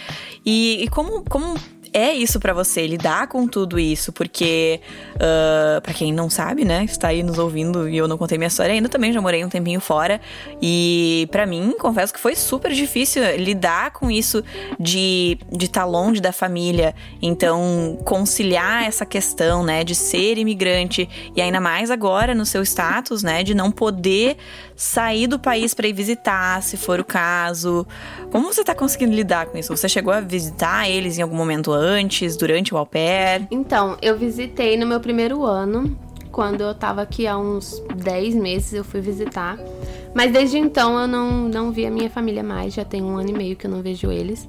E, 0.44 0.82
e 0.82 0.88
como, 0.88 1.22
como 1.24 1.54
é 1.92 2.12
isso 2.12 2.40
para 2.40 2.52
você, 2.52 2.86
lidar 2.86 3.26
com 3.28 3.46
tudo 3.46 3.78
isso, 3.78 4.12
porque, 4.12 4.80
uh, 5.16 5.80
para 5.80 5.92
quem 5.92 6.12
não 6.12 6.30
sabe, 6.30 6.64
né, 6.64 6.84
está 6.84 7.08
aí 7.08 7.22
nos 7.22 7.38
ouvindo 7.38 7.88
e 7.88 7.96
eu 7.96 8.08
não 8.08 8.16
contei 8.18 8.38
minha 8.38 8.48
história 8.48 8.72
ainda, 8.72 8.88
também 8.88 9.12
já 9.12 9.20
morei 9.20 9.44
um 9.44 9.48
tempinho 9.48 9.80
fora, 9.80 10.20
e 10.60 11.28
para 11.30 11.46
mim, 11.46 11.74
confesso 11.78 12.12
que 12.12 12.20
foi 12.20 12.34
super 12.34 12.72
difícil 12.72 13.22
lidar 13.36 13.92
com 13.92 14.10
isso 14.10 14.42
de 14.78 15.38
estar 15.60 15.82
tá 15.82 15.86
longe 15.86 16.20
da 16.20 16.32
família, 16.32 16.94
então 17.20 17.98
conciliar 18.04 18.84
essa 18.84 19.04
questão, 19.04 19.62
né, 19.62 19.84
de 19.84 19.94
ser 19.94 20.38
imigrante, 20.38 21.08
e 21.36 21.42
ainda 21.42 21.60
mais 21.60 21.90
agora 21.90 22.34
no 22.34 22.46
seu 22.46 22.62
status, 22.62 23.22
né, 23.22 23.42
de 23.42 23.54
não 23.54 23.70
poder 23.70 24.36
sair 24.76 25.26
do 25.26 25.38
país 25.38 25.74
para 25.74 25.86
ir 25.86 25.92
visitar, 25.92 26.62
se 26.62 26.76
for 26.76 26.98
o 26.98 27.04
caso. 27.04 27.86
Como 28.30 28.52
você 28.52 28.64
tá 28.64 28.74
conseguindo 28.74 29.14
lidar 29.14 29.46
com 29.46 29.58
isso? 29.58 29.74
Você 29.76 29.88
chegou 29.88 30.12
a 30.12 30.20
visitar 30.20 30.88
eles 30.88 31.18
em 31.18 31.22
algum 31.22 31.36
momento 31.36 31.72
antes, 31.72 31.81
durante 32.38 32.74
o 32.74 32.78
au 32.78 32.86
pair? 32.86 33.46
Então, 33.50 33.96
eu 34.00 34.16
visitei 34.16 34.76
no 34.76 34.86
meu 34.86 35.00
primeiro 35.00 35.44
ano. 35.44 35.96
Quando 36.30 36.62
eu 36.62 36.74
tava 36.74 37.02
aqui 37.02 37.26
há 37.26 37.36
uns 37.36 37.82
10 37.96 38.34
meses, 38.34 38.72
eu 38.72 38.84
fui 38.84 39.00
visitar. 39.00 39.58
Mas 40.14 40.32
desde 40.32 40.58
então 40.58 40.98
eu 40.98 41.06
não, 41.06 41.48
não 41.48 41.72
vi 41.72 41.86
a 41.86 41.90
minha 41.90 42.08
família 42.08 42.42
mais, 42.42 42.74
já 42.74 42.84
tem 42.84 43.02
um 43.02 43.16
ano 43.16 43.30
e 43.30 43.32
meio 43.32 43.56
que 43.56 43.66
eu 43.66 43.70
não 43.70 43.82
vejo 43.82 44.10
eles. 44.10 44.48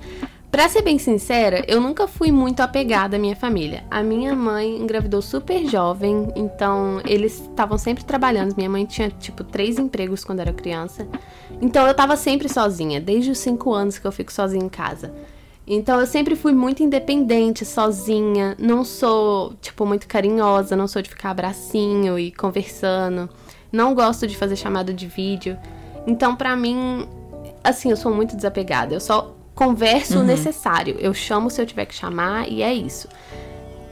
Pra 0.54 0.69
ser 0.69 0.84
bem 0.84 1.00
sincera, 1.00 1.65
eu 1.67 1.82
nunca 1.82 2.08
fui 2.08 2.32
muito 2.32 2.60
apegada 2.60 3.15
à 3.15 3.19
minha 3.19 3.36
família. 3.36 3.84
A 3.89 4.04
minha 4.04 4.36
mãe 4.36 4.78
engravidou 4.78 5.19
super 5.19 5.67
jovem, 5.67 6.32
então 6.36 7.02
eles 7.08 7.41
estavam 7.41 7.76
sempre 7.76 8.04
trabalhando. 8.04 8.56
Minha 8.56 8.69
mãe 8.69 8.86
tinha, 8.86 9.10
tipo, 9.10 9.43
três 9.43 9.80
empregos 9.80 10.24
quando 10.24 10.41
era 10.41 10.54
criança. 10.54 11.08
Então 11.60 11.88
eu 11.88 11.93
tava 11.96 12.15
sempre 12.15 12.48
sozinha, 12.48 13.02
desde 13.02 13.32
os 13.32 13.39
cinco 13.39 13.74
anos 13.74 13.98
que 13.98 14.06
eu 14.06 14.12
fico 14.12 14.32
sozinha 14.32 14.63
em 14.63 14.69
casa. 14.69 15.12
Então 15.65 15.99
eu 15.99 16.06
sempre 16.06 16.36
fui 16.36 16.52
muito 16.52 16.84
independente, 16.84 17.65
sozinha. 17.65 18.56
Não 18.60 18.84
sou, 18.84 19.54
tipo, 19.62 19.86
muito 19.86 20.08
carinhosa, 20.08 20.76
não 20.76 20.88
sou 20.88 21.02
de 21.02 21.10
ficar 21.10 21.32
abracinho 21.32 22.19
e 22.19 22.32
conversando. 22.32 23.30
Não 23.71 23.95
gosto 23.95 24.28
de 24.28 24.38
fazer 24.38 24.56
chamada 24.56 24.93
de 24.93 25.08
vídeo. 25.08 25.58
Então, 26.06 26.36
pra 26.36 26.56
mim, 26.56 27.08
assim, 27.63 27.89
eu 27.89 27.97
sou 27.97 28.13
muito 28.13 28.36
desapegada. 28.36 28.93
Eu 28.93 28.99
só 28.99 29.36
converso 29.56 30.17
uhum. 30.17 30.23
o 30.23 30.28
necessário. 30.28 30.97
Eu 30.99 31.13
chamo 31.13 31.49
se 31.49 31.62
eu 31.62 31.65
tiver 31.65 31.86
que 31.86 31.95
chamar 31.95 32.49
e 32.49 32.62
é 32.62 32.73
isso. 32.73 33.08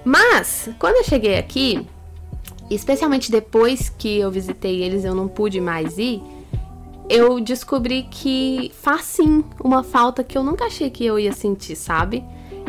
Mas, 0.04 0.70
quando 0.78 0.98
eu 0.98 1.04
cheguei 1.04 1.38
aqui, 1.38 1.88
especialmente 2.70 3.32
depois 3.32 3.90
que 3.90 4.20
eu 4.20 4.30
visitei 4.30 4.84
eles, 4.84 5.06
eu 5.06 5.16
não 5.16 5.28
pude 5.28 5.62
mais 5.62 5.98
ir. 5.98 6.22
Eu 7.14 7.42
descobri 7.42 8.04
que 8.04 8.72
faz 8.74 9.02
sim 9.02 9.44
uma 9.62 9.84
falta 9.84 10.24
que 10.24 10.38
eu 10.38 10.42
nunca 10.42 10.64
achei 10.64 10.90
que 10.90 11.06
eu 11.06 11.20
ia 11.20 11.34
sentir, 11.34 11.76
sabe? 11.76 12.24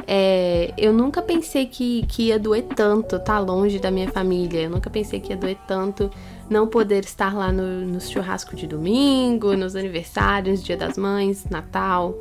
É, 0.05 0.75
eu 0.77 0.93
nunca 0.93 1.23
pensei 1.23 1.65
que, 1.65 2.05
que 2.09 2.25
ia 2.25 2.41
doer 2.41 2.65
tanto 2.75 3.15
estar 3.15 3.35
tá 3.35 3.39
longe 3.39 3.79
da 3.79 3.89
minha 3.89 4.11
família. 4.11 4.63
Eu 4.63 4.71
nunca 4.71 4.91
pensei 4.91 5.21
que 5.21 5.31
ia 5.31 5.37
doer 5.37 5.57
tanto 5.69 6.11
não 6.51 6.67
poder 6.67 7.05
estar 7.05 7.33
lá 7.33 7.53
no, 7.53 7.87
no 7.87 8.01
churrasco 8.01 8.57
de 8.57 8.67
domingo, 8.67 9.57
nos 9.57 9.77
aniversários, 9.77 10.61
Dia 10.61 10.77
das 10.77 10.99
Mães, 10.99 11.47
Natal. 11.49 12.13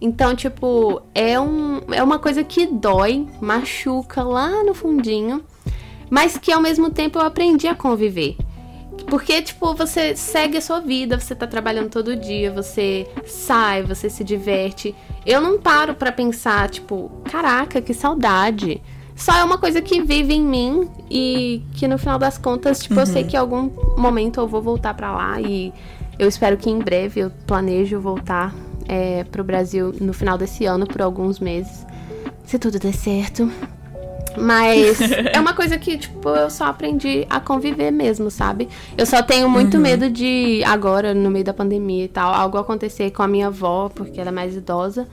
Então, 0.00 0.34
tipo, 0.34 1.00
é, 1.14 1.38
um, 1.38 1.82
é 1.92 2.02
uma 2.02 2.18
coisa 2.18 2.42
que 2.42 2.66
dói, 2.66 3.28
machuca 3.40 4.24
lá 4.24 4.64
no 4.64 4.74
fundinho, 4.74 5.40
mas 6.10 6.36
que 6.36 6.50
ao 6.50 6.60
mesmo 6.60 6.90
tempo 6.90 7.20
eu 7.20 7.22
aprendi 7.22 7.68
a 7.68 7.76
conviver. 7.76 8.36
Porque, 9.06 9.42
tipo, 9.42 9.74
você 9.74 10.14
segue 10.16 10.58
a 10.58 10.60
sua 10.60 10.80
vida, 10.80 11.18
você 11.18 11.34
tá 11.34 11.46
trabalhando 11.46 11.90
todo 11.90 12.16
dia, 12.16 12.50
você 12.52 13.06
sai, 13.26 13.82
você 13.82 14.08
se 14.08 14.22
diverte. 14.22 14.94
Eu 15.24 15.40
não 15.40 15.58
paro 15.58 15.94
para 15.94 16.12
pensar, 16.12 16.68
tipo, 16.70 17.10
caraca, 17.30 17.80
que 17.80 17.92
saudade. 17.92 18.80
Só 19.16 19.36
é 19.36 19.44
uma 19.44 19.58
coisa 19.58 19.82
que 19.82 20.00
vive 20.00 20.32
em 20.32 20.42
mim 20.42 20.88
e 21.10 21.62
que 21.74 21.86
no 21.86 21.98
final 21.98 22.18
das 22.18 22.38
contas, 22.38 22.82
tipo, 22.82 22.94
uhum. 22.94 23.00
eu 23.00 23.06
sei 23.06 23.22
uhum. 23.22 23.28
que 23.28 23.36
em 23.36 23.38
algum 23.38 23.70
momento 23.96 24.40
eu 24.40 24.48
vou 24.48 24.62
voltar 24.62 24.94
para 24.94 25.12
lá 25.12 25.40
e 25.40 25.72
eu 26.18 26.28
espero 26.28 26.56
que 26.56 26.70
em 26.70 26.78
breve 26.78 27.20
eu 27.20 27.30
planejo 27.46 28.00
voltar 28.00 28.54
é, 28.88 29.24
para 29.24 29.40
o 29.40 29.44
Brasil 29.44 29.94
no 30.00 30.12
final 30.12 30.38
desse 30.38 30.64
ano 30.64 30.86
por 30.86 31.02
alguns 31.02 31.38
meses, 31.38 31.86
se 32.44 32.58
tudo 32.58 32.78
der 32.78 32.94
certo. 32.94 33.50
Mas 34.36 35.00
é 35.32 35.38
uma 35.38 35.54
coisa 35.54 35.78
que, 35.78 35.98
tipo, 35.98 36.28
eu 36.30 36.50
só 36.50 36.66
aprendi 36.66 37.26
a 37.28 37.40
conviver 37.40 37.90
mesmo, 37.90 38.30
sabe? 38.30 38.68
Eu 38.96 39.06
só 39.06 39.22
tenho 39.22 39.48
muito 39.48 39.76
uhum. 39.76 39.82
medo 39.82 40.10
de, 40.10 40.62
agora, 40.64 41.14
no 41.14 41.30
meio 41.30 41.44
da 41.44 41.54
pandemia 41.54 42.04
e 42.04 42.08
tal, 42.08 42.32
algo 42.32 42.58
acontecer 42.58 43.10
com 43.10 43.22
a 43.22 43.28
minha 43.28 43.48
avó, 43.48 43.90
porque 43.94 44.20
ela 44.20 44.30
é 44.30 44.32
mais 44.32 44.54
idosa. 44.54 45.08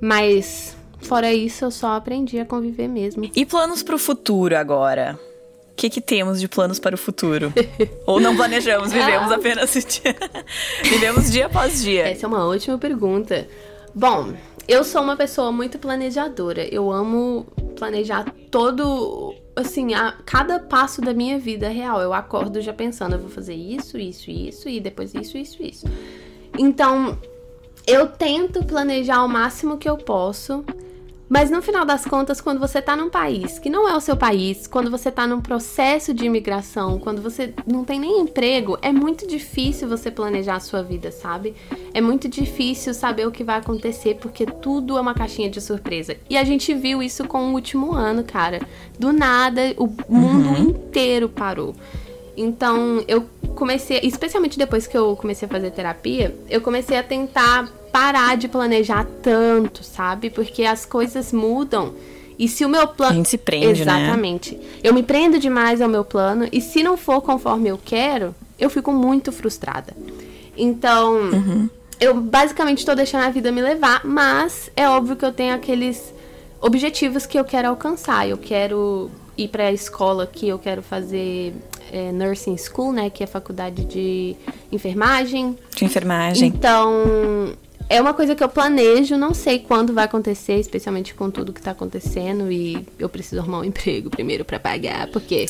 Mas, 0.00 0.76
fora 1.00 1.32
isso, 1.32 1.64
eu 1.64 1.70
só 1.70 1.94
aprendi 1.96 2.38
a 2.38 2.44
conviver 2.44 2.88
mesmo. 2.88 3.30
E 3.34 3.46
planos 3.46 3.82
pro 3.82 3.98
futuro 3.98 4.56
agora? 4.56 5.18
O 5.72 5.74
que, 5.80 5.88
que 5.88 6.00
temos 6.00 6.40
de 6.40 6.48
planos 6.48 6.78
para 6.78 6.94
o 6.94 6.98
futuro? 6.98 7.52
Ou 8.06 8.20
não 8.20 8.36
planejamos, 8.36 8.92
vivemos 8.92 9.32
ah. 9.32 9.36
apenas 9.36 9.72
dia. 9.72 10.16
vivemos 10.84 11.30
dia 11.30 11.46
após 11.46 11.82
dia? 11.82 12.08
Essa 12.08 12.26
é 12.26 12.28
uma 12.28 12.46
ótima 12.46 12.76
pergunta. 12.76 13.48
Bom, 13.94 14.34
eu 14.68 14.84
sou 14.84 15.02
uma 15.02 15.16
pessoa 15.16 15.50
muito 15.50 15.78
planejadora. 15.78 16.62
Eu 16.62 16.92
amo 16.92 17.46
planejar 17.80 18.26
todo, 18.50 19.34
assim, 19.56 19.94
a, 19.94 20.12
cada 20.26 20.60
passo 20.60 21.00
da 21.00 21.14
minha 21.14 21.38
vida 21.38 21.66
real. 21.70 21.98
Eu 22.02 22.12
acordo 22.12 22.60
já 22.60 22.74
pensando, 22.74 23.14
eu 23.14 23.18
vou 23.18 23.30
fazer 23.30 23.54
isso, 23.54 23.98
isso, 23.98 24.30
isso 24.30 24.68
e 24.68 24.78
depois 24.78 25.14
isso, 25.14 25.38
isso, 25.38 25.62
isso. 25.62 25.86
Então, 26.58 27.18
eu 27.86 28.06
tento 28.06 28.62
planejar 28.66 29.24
o 29.24 29.28
máximo 29.28 29.78
que 29.78 29.88
eu 29.88 29.96
posso 29.96 30.62
mas 31.30 31.48
no 31.48 31.62
final 31.62 31.84
das 31.84 32.04
contas, 32.04 32.40
quando 32.40 32.58
você 32.58 32.82
tá 32.82 32.96
num 32.96 33.08
país 33.08 33.56
que 33.56 33.70
não 33.70 33.88
é 33.88 33.94
o 33.94 34.00
seu 34.00 34.16
país, 34.16 34.66
quando 34.66 34.90
você 34.90 35.12
tá 35.12 35.28
num 35.28 35.40
processo 35.40 36.12
de 36.12 36.26
imigração, 36.26 36.98
quando 36.98 37.22
você 37.22 37.54
não 37.64 37.84
tem 37.84 38.00
nem 38.00 38.20
emprego, 38.22 38.76
é 38.82 38.90
muito 38.90 39.28
difícil 39.28 39.88
você 39.88 40.10
planejar 40.10 40.56
a 40.56 40.60
sua 40.60 40.82
vida, 40.82 41.12
sabe? 41.12 41.54
É 41.94 42.00
muito 42.00 42.28
difícil 42.28 42.92
saber 42.92 43.28
o 43.28 43.30
que 43.30 43.44
vai 43.44 43.58
acontecer, 43.58 44.16
porque 44.16 44.44
tudo 44.44 44.98
é 44.98 45.00
uma 45.00 45.14
caixinha 45.14 45.48
de 45.48 45.60
surpresa. 45.60 46.16
E 46.28 46.36
a 46.36 46.42
gente 46.42 46.74
viu 46.74 47.00
isso 47.00 47.24
com 47.28 47.50
o 47.50 47.52
último 47.52 47.92
ano, 47.92 48.24
cara. 48.24 48.60
Do 48.98 49.12
nada, 49.12 49.72
o 49.76 49.86
mundo 50.08 50.48
uhum. 50.48 50.70
inteiro 50.70 51.28
parou. 51.28 51.76
Então, 52.36 53.04
eu 53.06 53.24
comecei, 53.54 54.00
especialmente 54.02 54.58
depois 54.58 54.88
que 54.88 54.98
eu 54.98 55.14
comecei 55.14 55.46
a 55.46 55.50
fazer 55.50 55.70
terapia, 55.70 56.34
eu 56.48 56.60
comecei 56.60 56.98
a 56.98 57.04
tentar 57.04 57.70
parar 57.90 58.36
de 58.36 58.48
planejar 58.48 59.06
tanto, 59.22 59.82
sabe? 59.84 60.30
Porque 60.30 60.64
as 60.64 60.84
coisas 60.84 61.32
mudam. 61.32 61.94
E 62.38 62.48
se 62.48 62.64
o 62.64 62.68
meu 62.68 62.88
plano. 62.88 63.12
A 63.12 63.16
gente 63.16 63.28
se 63.28 63.38
prende, 63.38 63.84
né? 63.84 64.00
Exatamente. 64.00 64.54
Né? 64.54 64.64
Eu 64.82 64.94
me 64.94 65.02
prendo 65.02 65.38
demais 65.38 65.80
ao 65.80 65.88
meu 65.88 66.04
plano. 66.04 66.48
E 66.50 66.60
se 66.60 66.82
não 66.82 66.96
for 66.96 67.20
conforme 67.20 67.68
eu 67.68 67.78
quero, 67.82 68.34
eu 68.58 68.70
fico 68.70 68.92
muito 68.92 69.30
frustrada. 69.30 69.94
Então, 70.56 71.14
uhum. 71.14 71.68
eu 72.00 72.14
basicamente 72.20 72.78
estou 72.78 72.94
deixando 72.94 73.24
a 73.24 73.30
vida 73.30 73.52
me 73.52 73.60
levar. 73.60 74.02
Mas 74.04 74.70
é 74.74 74.88
óbvio 74.88 75.16
que 75.16 75.24
eu 75.24 75.32
tenho 75.32 75.54
aqueles 75.54 76.14
objetivos 76.60 77.26
que 77.26 77.38
eu 77.38 77.44
quero 77.44 77.68
alcançar. 77.68 78.26
Eu 78.26 78.38
quero 78.38 79.10
ir 79.36 79.48
para 79.48 79.64
a 79.64 79.72
escola 79.72 80.26
que 80.26 80.48
eu 80.48 80.58
quero 80.58 80.82
fazer 80.82 81.54
é, 81.92 82.12
nursing 82.12 82.56
school, 82.56 82.92
né? 82.92 83.10
Que 83.10 83.22
é 83.22 83.26
a 83.26 83.28
faculdade 83.28 83.84
de 83.84 84.34
enfermagem. 84.72 85.58
De 85.76 85.84
enfermagem. 85.84 86.48
Então, 86.48 87.52
é 87.90 88.00
uma 88.00 88.14
coisa 88.14 88.36
que 88.36 88.42
eu 88.42 88.48
planejo, 88.48 89.16
não 89.16 89.34
sei 89.34 89.58
quando 89.58 89.92
vai 89.92 90.04
acontecer, 90.04 90.60
especialmente 90.60 91.12
com 91.12 91.28
tudo 91.28 91.52
que 91.52 91.60
tá 91.60 91.72
acontecendo 91.72 92.50
e 92.50 92.86
eu 92.96 93.08
preciso 93.08 93.42
arrumar 93.42 93.58
um 93.58 93.64
emprego 93.66 94.08
primeiro 94.08 94.44
para 94.44 94.60
pagar, 94.60 95.08
porque 95.08 95.46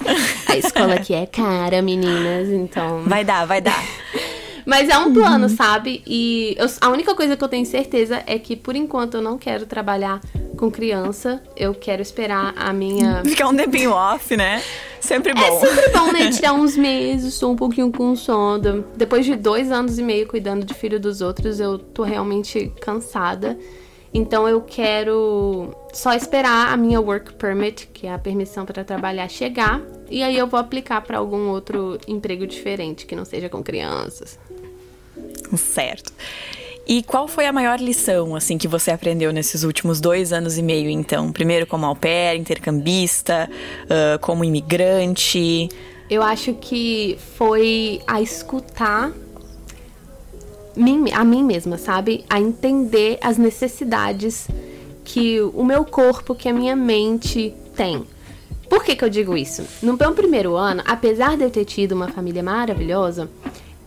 a 0.49 0.57
escola 0.57 0.95
aqui 0.95 1.13
é 1.13 1.27
cara, 1.27 1.83
meninas, 1.83 2.49
então. 2.49 3.03
Vai 3.03 3.25
dar, 3.25 3.45
vai 3.45 3.61
dar. 3.61 3.85
Mas 4.67 4.89
é 4.89 4.99
um 4.99 5.13
plano, 5.13 5.45
uhum. 5.45 5.57
sabe? 5.57 6.03
E 6.07 6.55
eu, 6.59 6.67
a 6.81 6.89
única 6.89 7.15
coisa 7.15 7.37
que 7.37 7.45
eu 7.45 7.49
tenho 7.49 7.67
certeza 7.67 8.23
é 8.27 8.39
que 8.39 8.57
por 8.57 8.77
enquanto 8.77 9.15
eu 9.15 9.23
não 9.23 9.39
quero 9.39 9.67
trabalhar 9.67 10.21
com 10.61 10.71
criança. 10.71 11.43
Eu 11.57 11.75
quero 11.75 12.03
esperar 12.03 12.53
a 12.55 12.71
minha. 12.71 13.23
Ficar 13.25 13.49
um 13.49 13.57
tempinho 13.57 13.93
off, 13.93 14.37
né? 14.37 14.63
Sempre 15.01 15.33
bom. 15.33 15.41
É 15.41 15.59
sempre 15.59 15.89
bom, 15.89 16.13
né? 16.13 16.29
Tirar 16.31 16.53
uns 16.53 16.77
meses, 16.77 17.33
estou 17.33 17.51
um 17.51 17.57
pouquinho 17.57 17.91
com 17.91 18.15
sono. 18.15 18.85
Depois 18.95 19.25
de 19.25 19.35
dois 19.35 19.73
anos 19.73 19.99
e 19.99 20.03
meio 20.03 20.29
cuidando 20.29 20.65
de 20.65 20.75
filho 20.75 21.01
dos 21.01 21.23
outros, 21.23 21.59
eu 21.59 21.79
tô 21.79 22.03
realmente 22.03 22.71
cansada. 22.79 23.59
Então 24.13 24.47
eu 24.47 24.61
quero 24.61 25.75
só 25.95 26.13
esperar 26.13 26.73
a 26.73 26.77
minha 26.77 27.01
work 27.01 27.33
permit, 27.35 27.87
que 27.87 28.07
é 28.07 28.13
a 28.13 28.19
permissão 28.19 28.67
para 28.67 28.85
trabalhar, 28.85 29.29
chegar. 29.31 29.81
E 30.11 30.23
aí 30.23 30.37
eu 30.37 30.47
vou 30.47 30.61
aplicar 30.61 31.01
para 31.01 31.17
algum 31.17 31.49
outro 31.49 31.97
emprego 32.07 32.47
diferente, 32.47 33.07
que 33.07 33.17
não 33.17 33.25
seja 33.25 33.49
com 33.49 33.63
crianças. 33.63 34.39
Certo. 35.57 36.13
E 36.87 37.03
qual 37.03 37.29
foi 37.29 37.47
a 37.47 37.53
maior 37.53 37.79
lição, 37.79 38.35
assim, 38.35 38.59
que 38.59 38.67
você 38.67 38.91
aprendeu 38.91 39.33
nesses 39.33 39.63
últimos 39.63 40.01
dois 40.01 40.33
anos 40.33 40.59
e 40.59 40.63
meio, 40.63 40.91
então? 40.91 41.31
Primeiro 41.31 41.67
como 41.67 41.87
au 41.87 41.95
pair, 41.95 42.37
intercambista, 42.37 43.49
uh, 43.85 44.19
como 44.19 44.45
imigrante? 44.45 45.69
Eu 46.09 46.23
acho 46.23 46.55
que 46.55 47.17
foi 47.37 48.01
a 48.07 48.21
escutar 48.21 49.13
a 51.13 51.25
mim 51.25 51.45
mesma, 51.45 51.79
sabe? 51.79 52.25
A 52.29 52.41
entender 52.41 53.19
as 53.23 53.39
necessidades 53.39 54.49
que 55.05 55.41
o 55.41 55.65
meu 55.65 55.85
corpo, 55.85 56.35
que 56.35 56.49
a 56.49 56.53
minha 56.53 56.75
mente 56.75 57.55
tem. 57.77 58.05
Por 58.69 58.85
que, 58.85 58.95
que 58.95 59.05
eu 59.05 59.09
digo 59.09 59.37
isso? 59.37 59.65
No 59.83 59.97
meu 59.97 60.13
primeiro 60.13 60.57
ano, 60.57 60.83
apesar 60.87 61.37
de 61.37 61.43
eu 61.43 61.51
ter 61.51 61.65
tido 61.65 61.93
uma 61.93 62.09
família 62.09 62.43
maravilhosa, 62.43 63.29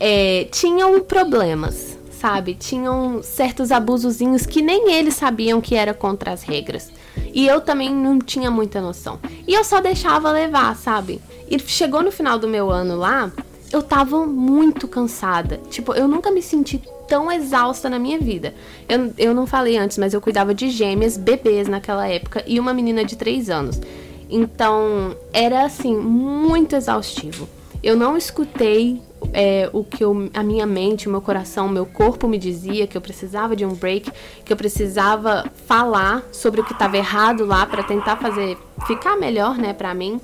é, 0.05 0.49
tinham 0.51 0.99
problemas 0.99 1.93
sabe? 2.23 2.55
Tinham 2.55 3.21
certos 3.21 3.69
abusozinhos 3.69 4.45
que 4.45 4.61
nem 4.61 4.93
eles 4.93 5.13
sabiam 5.13 5.59
que 5.59 5.75
era 5.75 5.93
contra 5.93 6.31
as 6.31 6.41
regras. 6.41 6.89
E 7.33 7.45
eu 7.45 7.59
também 7.59 7.93
não 7.93 8.17
tinha 8.17 8.49
muita 8.49 8.79
noção. 8.79 9.19
E 9.45 9.53
eu 9.53 9.61
só 9.65 9.81
deixava 9.81 10.31
levar, 10.31 10.73
sabe? 10.77 11.19
E 11.49 11.59
chegou 11.59 12.01
no 12.01 12.13
final 12.13 12.39
do 12.39 12.47
meu 12.47 12.71
ano 12.71 12.95
lá, 12.95 13.29
eu 13.73 13.83
tava 13.83 14.25
muito 14.25 14.87
cansada. 14.87 15.59
Tipo, 15.69 15.93
eu 15.95 16.07
nunca 16.07 16.31
me 16.31 16.41
senti 16.41 16.81
tão 17.09 17.29
exausta 17.29 17.89
na 17.89 17.99
minha 17.99 18.19
vida. 18.19 18.53
Eu, 18.87 19.13
eu 19.17 19.33
não 19.33 19.45
falei 19.45 19.75
antes, 19.75 19.97
mas 19.97 20.13
eu 20.13 20.21
cuidava 20.21 20.53
de 20.53 20.69
gêmeas, 20.69 21.17
bebês 21.17 21.67
naquela 21.67 22.07
época 22.07 22.41
e 22.47 22.57
uma 22.57 22.73
menina 22.73 23.03
de 23.03 23.17
3 23.17 23.49
anos. 23.49 23.81
Então, 24.29 25.13
era 25.33 25.65
assim, 25.65 25.93
muito 25.93 26.73
exaustivo. 26.73 27.49
Eu 27.83 27.97
não 27.97 28.15
escutei 28.15 29.01
é, 29.31 29.69
o 29.71 29.83
que 29.83 30.03
eu, 30.03 30.29
a 30.33 30.43
minha 30.43 30.65
mente, 30.65 31.07
o 31.07 31.11
meu 31.11 31.21
coração, 31.21 31.67
o 31.67 31.69
meu 31.69 31.85
corpo 31.85 32.27
me 32.27 32.37
dizia 32.37 32.87
que 32.87 32.97
eu 32.97 33.01
precisava 33.01 33.55
de 33.55 33.65
um 33.65 33.73
break, 33.73 34.11
que 34.43 34.51
eu 34.51 34.57
precisava 34.57 35.45
falar 35.65 36.23
sobre 36.31 36.61
o 36.61 36.63
que 36.63 36.73
estava 36.73 36.97
errado 36.97 37.45
lá 37.45 37.65
para 37.65 37.83
tentar 37.83 38.17
fazer 38.17 38.57
ficar 38.85 39.15
melhor, 39.15 39.57
né, 39.57 39.73
para 39.73 39.93
mim. 39.93 40.19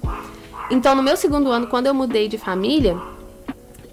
Então, 0.70 0.96
no 0.96 1.02
meu 1.02 1.18
segundo 1.18 1.52
ano, 1.52 1.68
quando 1.68 1.88
eu 1.88 1.94
mudei 1.94 2.28
de 2.28 2.38
família, 2.38 2.98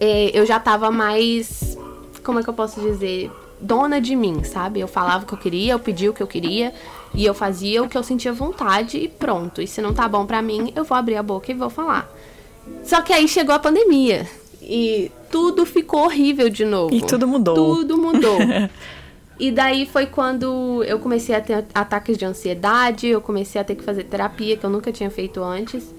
é, 0.01 0.31
eu 0.39 0.45
já 0.45 0.61
tava 0.61 0.91
mais, 0.91 1.77
como 2.23 2.39
é 2.39 2.43
que 2.43 2.51
eu 2.51 2.55
posso 2.55 2.81
dizer, 2.81 3.31
dona 3.61 4.01
de 4.01 4.15
mim, 4.15 4.45
sabe? 4.45 4.81
Eu 4.81 4.89
falava 4.89 5.25
o 5.25 5.27
que 5.27 5.35
eu 5.35 5.39
queria, 5.39 5.73
eu 5.73 5.79
pedia 5.79 6.11
o 6.11 6.15
que 6.15 6.23
eu 6.23 6.27
queria 6.27 6.75
e 7.15 7.25
eu 7.25 7.33
fazia 7.33 7.83
o 7.83 7.89
que 7.89 7.97
eu 7.97 8.03
sentia 8.03 8.33
vontade 8.33 8.99
e 8.99 9.09
pronto. 9.09 9.63
E 9.63 9.67
se 9.67 9.81
não 9.81 9.95
tá 9.95 10.07
bom 10.07 10.27
para 10.27 10.43
mim, 10.43 10.73
eu 10.77 10.85
vou 10.85 10.97
abrir 10.97 11.17
a 11.17 11.23
boca 11.23 11.51
e 11.51 11.55
vou 11.55 11.71
falar. 11.71 12.11
Só 12.85 13.01
que 13.01 13.13
aí 13.13 13.27
chegou 13.27 13.55
a 13.55 13.59
pandemia. 13.59 14.29
E 14.67 15.13
tudo 15.31 15.65
ficou 15.65 16.05
horrível 16.05 16.51
de 16.51 16.65
novo. 16.65 16.93
E 16.93 17.01
tudo 17.01 17.29
mudou. 17.29 17.55
Tudo 17.55 17.97
mudou. 17.97 18.39
e 19.39 19.53
daí 19.53 19.87
foi 19.87 20.07
quando 20.07 20.83
eu 20.83 20.99
comecei 20.99 21.37
a 21.37 21.41
ter 21.41 21.65
ataques 21.73 22.19
de 22.19 22.25
ansiedade, 22.25 23.07
eu 23.07 23.21
comecei 23.21 23.61
a 23.61 23.65
ter 23.65 23.77
que 23.77 23.85
fazer 23.85 24.03
terapia, 24.05 24.57
que 24.57 24.67
eu 24.67 24.71
nunca 24.71 24.91
tinha 24.91 25.09
feito 25.09 25.41
antes. 25.41 25.95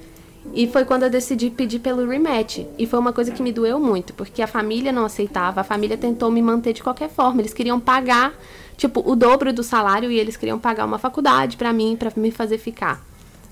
E 0.53 0.67
foi 0.67 0.83
quando 0.83 1.03
eu 1.03 1.09
decidi 1.09 1.49
pedir 1.49 1.79
pelo 1.79 2.07
rematch. 2.07 2.65
E 2.77 2.85
foi 2.85 2.99
uma 2.99 3.13
coisa 3.13 3.31
que 3.31 3.41
me 3.41 3.53
doeu 3.53 3.79
muito, 3.79 4.13
porque 4.13 4.41
a 4.41 4.47
família 4.47 4.91
não 4.91 5.05
aceitava, 5.05 5.61
a 5.61 5.63
família 5.63 5.97
tentou 5.97 6.29
me 6.29 6.41
manter 6.41 6.73
de 6.73 6.83
qualquer 6.83 7.09
forma. 7.09 7.41
Eles 7.41 7.53
queriam 7.53 7.79
pagar, 7.79 8.33
tipo, 8.75 9.01
o 9.05 9.15
dobro 9.15 9.53
do 9.53 9.63
salário 9.63 10.11
e 10.11 10.19
eles 10.19 10.35
queriam 10.35 10.59
pagar 10.59 10.85
uma 10.85 10.97
faculdade 10.97 11.55
para 11.55 11.71
mim, 11.71 11.95
para 11.97 12.11
me 12.15 12.31
fazer 12.31 12.57
ficar. 12.57 13.01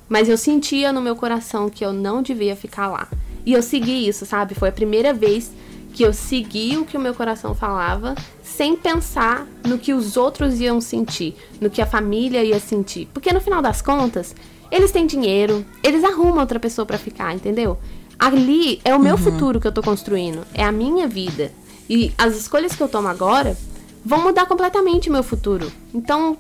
Mas 0.10 0.30
eu 0.30 0.38
sentia 0.38 0.92
no 0.92 1.02
meu 1.02 1.16
coração 1.16 1.70
que 1.70 1.86
eu 1.86 1.92
não 1.92 2.22
devia 2.22 2.56
ficar 2.56 2.88
lá. 2.88 3.08
E 3.46 3.54
eu 3.54 3.62
segui 3.62 4.08
isso, 4.08 4.26
sabe? 4.26 4.56
Foi 4.56 4.70
a 4.70 4.72
primeira 4.72 5.14
vez 5.14 5.52
que 5.94 6.04
eu 6.04 6.12
segui 6.12 6.78
o 6.78 6.86
que 6.86 6.98
o 6.98 7.00
meu 7.00 7.14
coração 7.14 7.56
falava, 7.56 8.16
sem 8.44 8.76
pensar 8.76 9.48
no 9.66 9.78
que 9.78 9.94
os 9.94 10.18
outros 10.18 10.60
iam 10.60 10.82
sentir, 10.82 11.36
no 11.62 11.70
que 11.70 11.82
a 11.82 11.86
família 11.86 12.44
ia 12.44 12.60
sentir. 12.60 13.08
Porque 13.14 13.32
no 13.32 13.40
final 13.40 13.62
das 13.62 13.82
contas, 13.82 14.36
eles 14.70 14.92
têm 14.92 15.08
dinheiro, 15.08 15.66
eles 15.82 16.04
arrumam 16.04 16.40
outra 16.40 16.60
pessoa 16.60 16.86
para 16.86 16.98
ficar, 16.98 17.34
entendeu? 17.34 17.78
Ali 18.20 18.82
é 18.84 18.94
o 18.94 19.00
meu 19.00 19.16
uhum. 19.16 19.22
futuro 19.22 19.60
que 19.60 19.68
eu 19.68 19.72
tô 19.72 19.82
construindo, 19.82 20.46
é 20.54 20.64
a 20.64 20.72
minha 20.72 21.08
vida. 21.08 21.52
E 21.90 22.14
as 22.18 22.36
escolhas 22.36 22.76
que 22.76 22.82
eu 22.82 22.90
tomo 22.90 23.08
agora 23.08 23.56
vão 24.04 24.22
mudar 24.22 24.46
completamente 24.48 25.10
o 25.10 25.14
meu 25.14 25.24
futuro. 25.24 25.72
Então, 25.94 26.38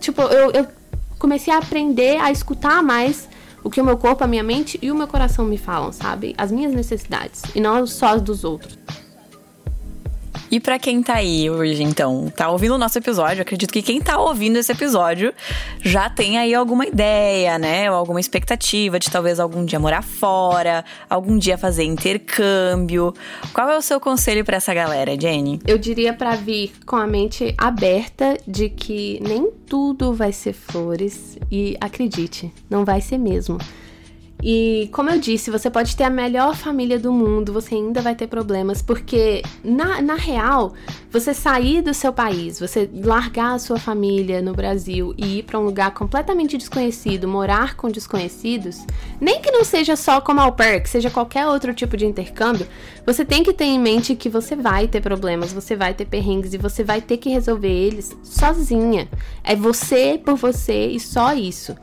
tipo, 0.00 0.22
eu, 0.22 0.50
eu 0.52 0.66
comecei 1.18 1.52
a 1.52 1.58
aprender 1.58 2.18
a 2.18 2.30
escutar 2.30 2.82
mais 2.82 3.28
o 3.64 3.70
que 3.70 3.80
o 3.80 3.84
meu 3.84 3.96
corpo, 3.96 4.24
a 4.24 4.26
minha 4.26 4.42
mente 4.42 4.78
e 4.82 4.90
o 4.90 4.94
meu 4.94 5.06
coração 5.06 5.44
me 5.44 5.58
falam, 5.58 5.92
sabe? 5.92 6.34
As 6.36 6.50
minhas 6.50 6.72
necessidades 6.72 7.42
e 7.54 7.60
não 7.60 7.86
só 7.86 8.08
as 8.08 8.22
dos 8.22 8.44
outros. 8.44 8.78
E 10.52 10.60
para 10.60 10.78
quem 10.78 11.02
tá 11.02 11.14
aí 11.14 11.48
hoje, 11.48 11.82
então, 11.82 12.30
tá 12.36 12.50
ouvindo 12.50 12.74
o 12.74 12.78
nosso 12.78 12.98
episódio, 12.98 13.40
acredito 13.40 13.72
que 13.72 13.80
quem 13.80 14.02
tá 14.02 14.20
ouvindo 14.20 14.58
esse 14.58 14.70
episódio 14.70 15.32
já 15.80 16.10
tem 16.10 16.36
aí 16.36 16.54
alguma 16.54 16.86
ideia, 16.86 17.58
né? 17.58 17.90
Ou 17.90 17.96
alguma 17.96 18.20
expectativa 18.20 18.98
de 18.98 19.10
talvez 19.10 19.40
algum 19.40 19.64
dia 19.64 19.80
morar 19.80 20.02
fora, 20.02 20.84
algum 21.08 21.38
dia 21.38 21.56
fazer 21.56 21.84
intercâmbio. 21.84 23.14
Qual 23.54 23.70
é 23.70 23.78
o 23.78 23.80
seu 23.80 23.98
conselho 23.98 24.44
para 24.44 24.58
essa 24.58 24.74
galera, 24.74 25.18
Jenny? 25.18 25.58
Eu 25.66 25.78
diria 25.78 26.12
para 26.12 26.36
vir 26.36 26.72
com 26.84 26.96
a 26.96 27.06
mente 27.06 27.54
aberta 27.56 28.36
de 28.46 28.68
que 28.68 29.20
nem 29.22 29.50
tudo 29.66 30.12
vai 30.12 30.32
ser 30.32 30.52
flores 30.52 31.38
e 31.50 31.78
acredite, 31.80 32.52
não 32.68 32.84
vai 32.84 33.00
ser 33.00 33.16
mesmo. 33.16 33.56
E 34.42 34.88
como 34.92 35.08
eu 35.08 35.20
disse, 35.20 35.52
você 35.52 35.70
pode 35.70 35.96
ter 35.96 36.02
a 36.02 36.10
melhor 36.10 36.56
família 36.56 36.98
do 36.98 37.12
mundo, 37.12 37.52
você 37.52 37.76
ainda 37.76 38.02
vai 38.02 38.16
ter 38.16 38.26
problemas, 38.26 38.82
porque 38.82 39.40
na, 39.62 40.02
na 40.02 40.16
real, 40.16 40.74
você 41.12 41.32
sair 41.32 41.80
do 41.80 41.94
seu 41.94 42.12
país, 42.12 42.58
você 42.58 42.90
largar 42.92 43.54
a 43.54 43.58
sua 43.60 43.78
família 43.78 44.42
no 44.42 44.52
Brasil 44.52 45.14
e 45.16 45.38
ir 45.38 45.42
para 45.44 45.60
um 45.60 45.64
lugar 45.64 45.92
completamente 45.92 46.58
desconhecido, 46.58 47.28
morar 47.28 47.76
com 47.76 47.88
desconhecidos, 47.88 48.84
nem 49.20 49.40
que 49.40 49.52
não 49.52 49.62
seja 49.62 49.94
só 49.94 50.20
como 50.20 50.40
au 50.40 50.50
pair, 50.50 50.82
que 50.82 50.90
seja 50.90 51.08
qualquer 51.08 51.46
outro 51.46 51.72
tipo 51.72 51.96
de 51.96 52.04
intercâmbio, 52.04 52.66
você 53.06 53.24
tem 53.24 53.44
que 53.44 53.52
ter 53.52 53.66
em 53.66 53.78
mente 53.78 54.16
que 54.16 54.28
você 54.28 54.56
vai 54.56 54.88
ter 54.88 55.00
problemas, 55.00 55.52
você 55.52 55.76
vai 55.76 55.94
ter 55.94 56.06
perrengues 56.06 56.52
e 56.52 56.58
você 56.58 56.82
vai 56.82 57.00
ter 57.00 57.16
que 57.18 57.28
resolver 57.28 57.68
eles 57.68 58.16
sozinha. 58.24 59.08
É 59.44 59.54
você 59.54 60.20
por 60.22 60.34
você 60.34 60.88
e 60.88 60.98
só 60.98 61.32
isso. 61.32 61.76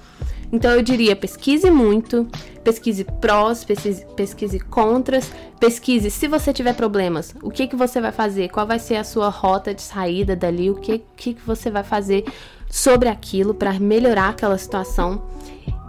Então 0.52 0.72
eu 0.72 0.82
diria 0.82 1.16
pesquise 1.16 1.70
muito, 1.70 2.28
pesquise 2.64 3.04
prós, 3.04 3.64
pesquise, 3.64 4.06
pesquise 4.16 4.60
contras, 4.60 5.32
pesquise 5.60 6.10
se 6.10 6.28
você 6.28 6.52
tiver 6.52 6.74
problemas, 6.74 7.36
o 7.44 7.52
que, 7.52 7.68
que 7.68 7.76
você 7.76 8.02
vai 8.02 8.12
fazer, 8.12 8.50
qual 8.50 8.66
vai 8.66 8.80
ser 8.80 8.96
a 8.96 9.04
sua 9.04 9.30
rota 9.30 9.74
de 9.74 9.82
saída 9.82 10.36
dali, 10.36 10.70
o 10.70 10.76
que, 10.76 11.04
que, 11.16 11.34
que 11.36 11.42
você 11.46 11.70
vai 11.70 11.84
fazer 11.84 12.26
sobre 12.70 13.10
aquilo 13.10 13.54
para 13.54 13.80
melhorar 13.80 14.30
aquela 14.30 14.58
situação. 14.58 15.24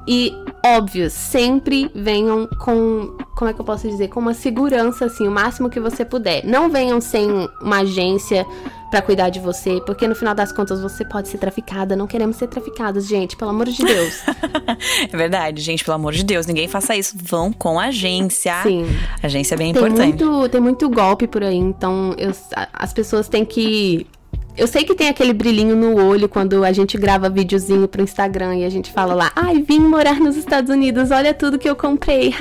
E, 0.06 0.34
óbvio, 0.64 1.10
sempre 1.10 1.90
venham 1.94 2.48
com, 2.58 3.16
como 3.36 3.50
é 3.50 3.54
que 3.54 3.60
eu 3.60 3.64
posso 3.64 3.88
dizer, 3.88 4.08
com 4.08 4.20
uma 4.20 4.34
segurança, 4.34 5.06
assim, 5.06 5.28
o 5.28 5.30
máximo 5.30 5.70
que 5.70 5.78
você 5.78 6.04
puder. 6.04 6.44
Não 6.44 6.68
venham 6.70 7.00
sem 7.00 7.28
uma 7.60 7.80
agência 7.80 8.46
para 8.90 9.00
cuidar 9.00 9.30
de 9.30 9.38
você, 9.38 9.80
porque 9.86 10.08
no 10.08 10.16
final 10.16 10.34
das 10.34 10.50
contas 10.50 10.80
você 10.80 11.04
pode 11.04 11.28
ser 11.28 11.38
traficada. 11.38 11.94
Não 11.94 12.06
queremos 12.06 12.36
ser 12.36 12.48
traficados, 12.48 13.06
gente, 13.06 13.36
pelo 13.36 13.50
amor 13.50 13.66
de 13.66 13.84
Deus. 13.84 14.20
é 15.12 15.16
verdade, 15.16 15.62
gente, 15.62 15.84
pelo 15.84 15.94
amor 15.94 16.12
de 16.12 16.24
Deus, 16.24 16.46
ninguém 16.46 16.66
faça 16.66 16.96
isso. 16.96 17.14
Vão 17.16 17.52
com 17.52 17.78
agência. 17.78 18.62
Sim. 18.62 18.86
Agência 19.22 19.54
é 19.54 19.58
bem 19.58 19.72
tem 19.72 19.80
importante. 19.80 20.24
Muito, 20.24 20.48
tem 20.48 20.60
muito 20.60 20.88
golpe 20.90 21.28
por 21.28 21.44
aí, 21.44 21.56
então 21.56 22.14
eu, 22.18 22.32
as 22.72 22.92
pessoas 22.92 23.28
têm 23.28 23.44
que 23.44 24.06
eu 24.61 24.66
sei 24.66 24.85
que 24.85 24.94
tem 24.94 25.09
aquele 25.09 25.33
brilhinho 25.33 25.75
no 25.75 25.96
olho 25.96 26.29
quando 26.29 26.62
a 26.64 26.70
gente 26.70 26.99
grava 26.99 27.31
videozinho 27.31 27.88
pro 27.88 28.03
Instagram 28.03 28.57
e 28.57 28.64
a 28.66 28.68
gente 28.68 28.92
fala 28.92 29.14
lá, 29.14 29.33
ai, 29.35 29.62
vim 29.62 29.81
morar 29.81 30.20
nos 30.20 30.37
Estados 30.37 30.70
Unidos, 30.70 31.11
olha 31.11 31.33
tudo 31.33 31.59
que 31.59 31.68
eu 31.68 31.75
comprei, 31.75 32.35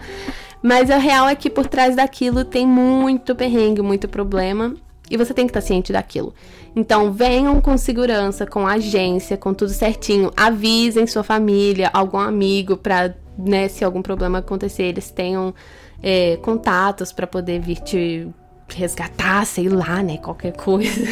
Mas 0.62 0.90
a 0.90 0.96
real 0.96 1.28
é 1.28 1.34
que 1.34 1.50
por 1.50 1.66
trás 1.66 1.94
daquilo 1.94 2.42
tem 2.42 2.66
muito 2.66 3.34
perrengue, 3.36 3.82
muito 3.82 4.08
problema. 4.08 4.74
E 5.10 5.16
você 5.16 5.32
tem 5.32 5.46
que 5.46 5.50
estar 5.50 5.60
ciente 5.60 5.92
daquilo. 5.92 6.34
Então, 6.74 7.12
venham 7.12 7.60
com 7.60 7.76
segurança, 7.76 8.46
com 8.46 8.66
agência, 8.66 9.36
com 9.36 9.54
tudo 9.54 9.70
certinho. 9.70 10.32
Avisem 10.36 11.06
sua 11.06 11.22
família, 11.22 11.90
algum 11.92 12.18
amigo, 12.18 12.76
para, 12.76 13.14
né, 13.38 13.68
se 13.68 13.84
algum 13.84 14.02
problema 14.02 14.38
acontecer, 14.38 14.84
eles 14.84 15.10
tenham 15.10 15.54
é, 16.02 16.36
contatos 16.38 17.12
para 17.12 17.26
poder 17.26 17.60
vir 17.60 17.76
te 17.76 18.28
resgatar, 18.68 19.44
sei 19.46 19.68
lá, 19.68 20.02
né, 20.02 20.16
qualquer 20.18 20.52
coisa. 20.56 21.06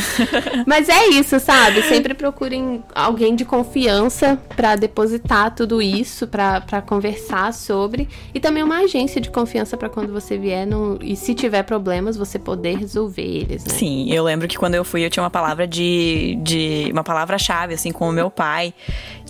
Mas 0.66 0.88
é 0.88 1.08
isso, 1.08 1.38
sabe? 1.40 1.82
Sempre 1.82 2.14
procurem 2.14 2.82
alguém 2.94 3.34
de 3.34 3.44
confiança 3.44 4.38
para 4.56 4.76
depositar 4.76 5.54
tudo 5.54 5.80
isso, 5.80 6.26
para 6.26 6.82
conversar 6.82 7.52
sobre. 7.52 8.08
E 8.34 8.40
também 8.40 8.62
uma 8.62 8.78
agência 8.78 9.20
de 9.20 9.30
confiança 9.30 9.76
para 9.76 9.88
quando 9.88 10.12
você 10.12 10.36
vier 10.36 10.66
e 11.00 11.16
se 11.16 11.34
tiver 11.34 11.62
problemas, 11.62 12.16
você 12.16 12.38
poder 12.38 12.78
resolver 12.78 13.22
eles, 13.22 13.64
né? 13.64 13.74
Sim, 13.74 14.12
eu 14.12 14.24
lembro 14.24 14.48
que 14.48 14.56
quando 14.56 14.74
eu 14.74 14.84
fui, 14.84 15.04
eu 15.04 15.10
tinha 15.10 15.22
uma 15.22 15.30
palavra 15.30 15.66
de. 15.66 16.38
de 16.42 16.88
uma 16.92 17.04
palavra-chave, 17.04 17.74
assim, 17.74 17.92
com 17.92 18.08
o 18.08 18.12
meu 18.12 18.30
pai. 18.30 18.72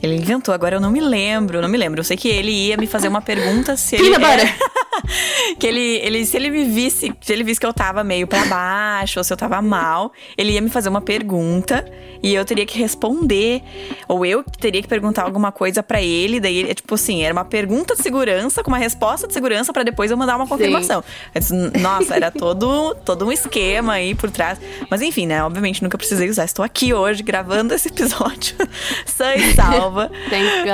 Ele 0.03 0.17
inventou, 0.17 0.55
agora 0.55 0.77
eu 0.77 0.81
não 0.81 0.91
me 0.91 1.01
lembro, 1.01 1.61
não 1.61 1.69
me 1.69 1.79
lembro. 1.79 2.01
Eu 2.01 2.05
sei 2.05 2.17
que 2.17 2.29
ele 2.29 2.51
ia 2.51 2.77
me 2.77 2.87
fazer 2.87 3.09
uma 3.09 3.23
pergunta 3.23 3.77
se 3.77 3.97
ele. 3.97 4.15
Era... 4.15 4.45
que 5.59 5.67
ele, 5.67 5.81
ele, 5.81 6.27
se 6.27 6.37
ele 6.37 6.51
me 6.51 6.65
visse, 6.65 7.13
se 7.21 7.33
ele 7.33 7.43
visse 7.43 7.59
que 7.59 7.67
eu 7.67 7.73
tava 7.73 8.05
meio 8.05 8.27
para 8.27 8.45
baixo, 8.47 9.19
ou 9.19 9.25
se 9.25 9.33
eu 9.33 9.37
tava 9.37 9.61
mal, 9.63 10.13
ele 10.37 10.53
ia 10.53 10.61
me 10.61 10.69
fazer 10.69 10.89
uma 10.89 11.01
pergunta 11.01 11.85
e 12.23 12.35
eu 12.35 12.45
teria 12.45 12.67
que 12.67 12.79
responder. 12.79 13.63
Ou 14.09 14.25
eu 14.25 14.43
teria 14.43 14.83
que 14.83 14.89
perguntar 14.89 15.23
alguma 15.23 15.51
coisa 15.51 15.83
para 15.83 16.03
ele. 16.03 16.41
Daí, 16.41 16.59
ele, 16.59 16.75
tipo 16.75 16.95
assim, 16.95 17.23
era 17.23 17.33
uma 17.33 17.45
pergunta 17.45 17.95
de 17.95 18.03
segurança 18.03 18.63
com 18.63 18.71
uma 18.71 18.79
resposta 18.79 19.27
de 19.27 19.33
segurança 19.33 19.73
para 19.73 19.83
depois 19.83 20.11
eu 20.11 20.17
mandar 20.17 20.37
uma 20.37 20.47
confirmação. 20.47 21.03
Disse, 21.35 21.55
Nossa, 21.81 22.15
era 22.15 22.31
todo, 22.31 22.95
todo 23.05 23.27
um 23.27 23.33
esquema 23.33 23.95
aí 23.95 24.15
por 24.15 24.31
trás. 24.31 24.59
Mas 24.91 25.03
enfim, 25.03 25.27
né? 25.27 25.43
Obviamente 25.43 25.83
nunca 25.83 25.97
precisei 25.97 26.29
usar. 26.29 26.45
Estou 26.45 26.65
aqui 26.65 26.93
hoje 26.93 27.23
gravando 27.23 27.75
esse 27.75 27.89
episódio 27.89 28.57
sã 29.07 29.35
e 29.35 29.55
salva. 29.87 30.11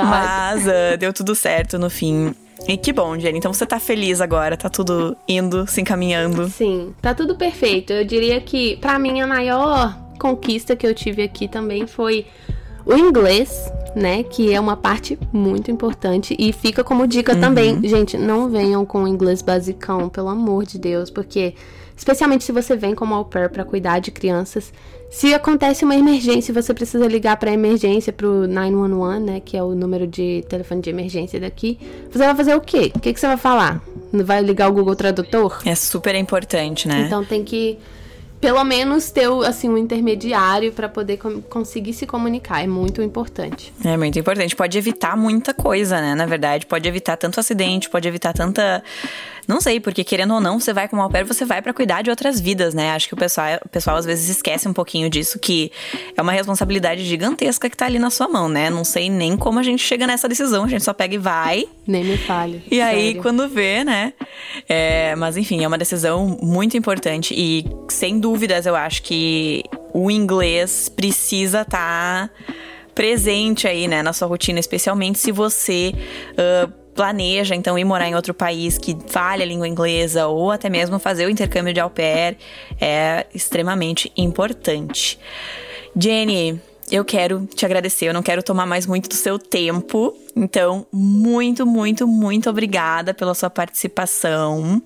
Mas 0.09 0.65
uh, 0.65 0.97
deu 0.97 1.13
tudo 1.13 1.35
certo 1.35 1.77
no 1.77 1.89
fim. 1.89 2.33
E 2.67 2.77
que 2.77 2.93
bom, 2.93 3.17
Jenny. 3.19 3.37
Então 3.37 3.53
você 3.53 3.65
tá 3.65 3.79
feliz 3.79 4.21
agora, 4.21 4.55
tá 4.55 4.69
tudo 4.69 5.17
indo, 5.27 5.67
se 5.67 5.81
encaminhando. 5.81 6.47
Sim, 6.49 6.93
tá 7.01 7.13
tudo 7.13 7.35
perfeito. 7.35 7.91
Eu 7.91 8.05
diria 8.05 8.39
que, 8.39 8.77
para 8.77 8.97
mim, 8.97 9.21
a 9.21 9.27
maior 9.27 9.97
conquista 10.19 10.75
que 10.75 10.87
eu 10.87 10.93
tive 10.93 11.23
aqui 11.23 11.47
também 11.47 11.85
foi 11.85 12.25
o 12.85 12.95
inglês, 12.95 13.69
né? 13.95 14.23
Que 14.23 14.53
é 14.53 14.59
uma 14.59 14.77
parte 14.77 15.19
muito 15.31 15.69
importante. 15.69 16.35
E 16.39 16.53
fica 16.53 16.83
como 16.83 17.05
dica 17.05 17.33
uhum. 17.33 17.41
também, 17.41 17.87
gente, 17.87 18.17
não 18.17 18.49
venham 18.49 18.85
com 18.85 19.03
o 19.03 19.07
inglês 19.07 19.41
basicão, 19.41 20.07
pelo 20.07 20.29
amor 20.29 20.65
de 20.65 20.79
Deus, 20.79 21.09
porque 21.09 21.55
especialmente 21.97 22.45
se 22.45 22.51
você 22.51 22.77
vem 22.77 22.95
como 22.95 23.13
au 23.13 23.25
pair 23.25 23.49
para 23.49 23.65
cuidar 23.65 23.99
de 23.99 24.09
crianças, 24.09 24.71
se 25.13 25.31
acontece 25.31 25.85
uma 25.85 25.95
emergência 25.95 26.51
e 26.51 26.55
você 26.55 26.73
precisa 26.73 27.05
ligar 27.05 27.37
para 27.37 27.51
emergência 27.51 28.11
pro 28.11 28.47
911, 28.47 29.19
né, 29.19 29.39
que 29.39 29.55
é 29.55 29.61
o 29.61 29.75
número 29.75 30.07
de 30.07 30.43
telefone 30.49 30.81
de 30.81 30.89
emergência 30.89 31.39
daqui, 31.39 31.77
você 32.11 32.17
vai 32.17 32.35
fazer 32.35 32.55
o 32.55 32.59
quê? 32.59 32.91
O 32.95 32.99
que, 32.99 33.13
que 33.13 33.19
você 33.19 33.27
vai 33.27 33.37
falar? 33.37 33.79
Vai 34.11 34.41
ligar 34.41 34.69
o 34.69 34.73
Google 34.73 34.95
Tradutor? 34.95 35.61
É 35.65 35.75
super 35.75 36.15
importante, 36.15 36.87
né? 36.87 37.03
Então 37.05 37.23
tem 37.23 37.43
que 37.43 37.77
pelo 38.41 38.63
menos 38.63 39.11
ter 39.11 39.29
assim 39.45 39.69
um 39.69 39.77
intermediário 39.77 40.73
para 40.73 40.89
poder 40.89 41.17
conseguir 41.47 41.93
se 41.93 42.07
comunicar 42.07 42.63
é 42.63 42.67
muito 42.67 43.01
importante. 43.01 43.71
É 43.85 43.95
muito 43.95 44.17
importante. 44.17 44.55
Pode 44.55 44.77
evitar 44.77 45.15
muita 45.15 45.53
coisa, 45.53 46.01
né? 46.01 46.15
Na 46.15 46.25
verdade, 46.25 46.65
pode 46.65 46.85
evitar 46.89 47.15
tanto 47.17 47.39
acidente, 47.39 47.89
pode 47.89 48.05
evitar 48.05 48.33
tanta 48.33 48.83
não 49.47 49.59
sei, 49.59 49.79
porque 49.79 50.03
querendo 50.03 50.33
ou 50.33 50.39
não, 50.39 50.59
você 50.59 50.73
vai 50.73 50.87
com 50.87 50.95
uma 50.95 51.03
au 51.03 51.09
pair, 51.09 51.25
você 51.25 51.45
vai 51.45 51.61
para 51.61 51.73
cuidar 51.73 52.01
de 52.01 52.09
outras 52.09 52.39
vidas, 52.39 52.73
né? 52.73 52.91
Acho 52.91 53.07
que 53.07 53.13
o 53.13 53.17
pessoal, 53.17 53.59
o 53.65 53.69
pessoal 53.69 53.97
às 53.97 54.05
vezes 54.05 54.29
esquece 54.29 54.67
um 54.67 54.73
pouquinho 54.73 55.09
disso, 55.09 55.39
que 55.39 55.71
é 56.15 56.21
uma 56.21 56.31
responsabilidade 56.31 57.03
gigantesca 57.03 57.69
que 57.69 57.75
tá 57.75 57.85
ali 57.85 57.99
na 57.99 58.09
sua 58.09 58.27
mão, 58.27 58.47
né? 58.47 58.69
Não 58.69 58.83
sei 58.83 59.09
nem 59.09 59.35
como 59.35 59.59
a 59.59 59.63
gente 59.63 59.83
chega 59.83 60.07
nessa 60.07 60.27
decisão, 60.27 60.63
a 60.63 60.67
gente 60.67 60.83
só 60.83 60.93
pega 60.93 61.15
e 61.15 61.17
vai. 61.17 61.65
Nem 61.85 62.03
me 62.03 62.17
fale. 62.17 62.63
E 62.69 62.77
sério. 62.77 62.99
aí, 62.99 63.15
quando 63.15 63.47
vê, 63.47 63.83
né? 63.83 64.13
É, 64.67 65.15
mas 65.15 65.37
enfim, 65.37 65.63
é 65.63 65.67
uma 65.67 65.77
decisão 65.77 66.37
muito 66.41 66.77
importante 66.77 67.33
e 67.35 67.65
sem 67.89 68.19
dúvidas 68.19 68.65
eu 68.65 68.75
acho 68.75 69.03
que 69.03 69.63
o 69.93 70.09
inglês 70.09 70.89
precisa 70.89 71.61
estar. 71.61 72.29
Tá 72.29 72.29
presente 72.93 73.67
aí, 73.67 73.87
né, 73.87 74.03
na 74.03 74.13
sua 74.13 74.27
rotina, 74.27 74.59
especialmente 74.59 75.19
se 75.19 75.31
você 75.31 75.93
uh, 76.33 76.71
planeja 76.93 77.55
então 77.55 77.77
ir 77.77 77.83
morar 77.83 78.07
em 78.07 78.15
outro 78.15 78.33
país 78.33 78.77
que 78.77 78.97
fale 79.07 79.43
a 79.43 79.45
língua 79.45 79.67
inglesa 79.67 80.27
ou 80.27 80.51
até 80.51 80.69
mesmo 80.69 80.99
fazer 80.99 81.25
o 81.25 81.29
intercâmbio 81.29 81.73
de 81.73 81.79
au 81.79 81.89
pair 81.89 82.37
é 82.79 83.25
extremamente 83.33 84.11
importante. 84.15 85.19
Jenny, 85.95 86.59
eu 86.91 87.05
quero 87.05 87.47
te 87.47 87.65
agradecer, 87.65 88.07
eu 88.07 88.13
não 88.13 88.21
quero 88.21 88.43
tomar 88.43 88.65
mais 88.65 88.85
muito 88.85 89.09
do 89.09 89.15
seu 89.15 89.39
tempo. 89.39 90.15
Então, 90.35 90.85
muito, 90.91 91.65
muito, 91.65 92.07
muito 92.07 92.49
obrigada 92.49 93.13
pela 93.13 93.33
sua 93.33 93.49
participação. 93.49 94.81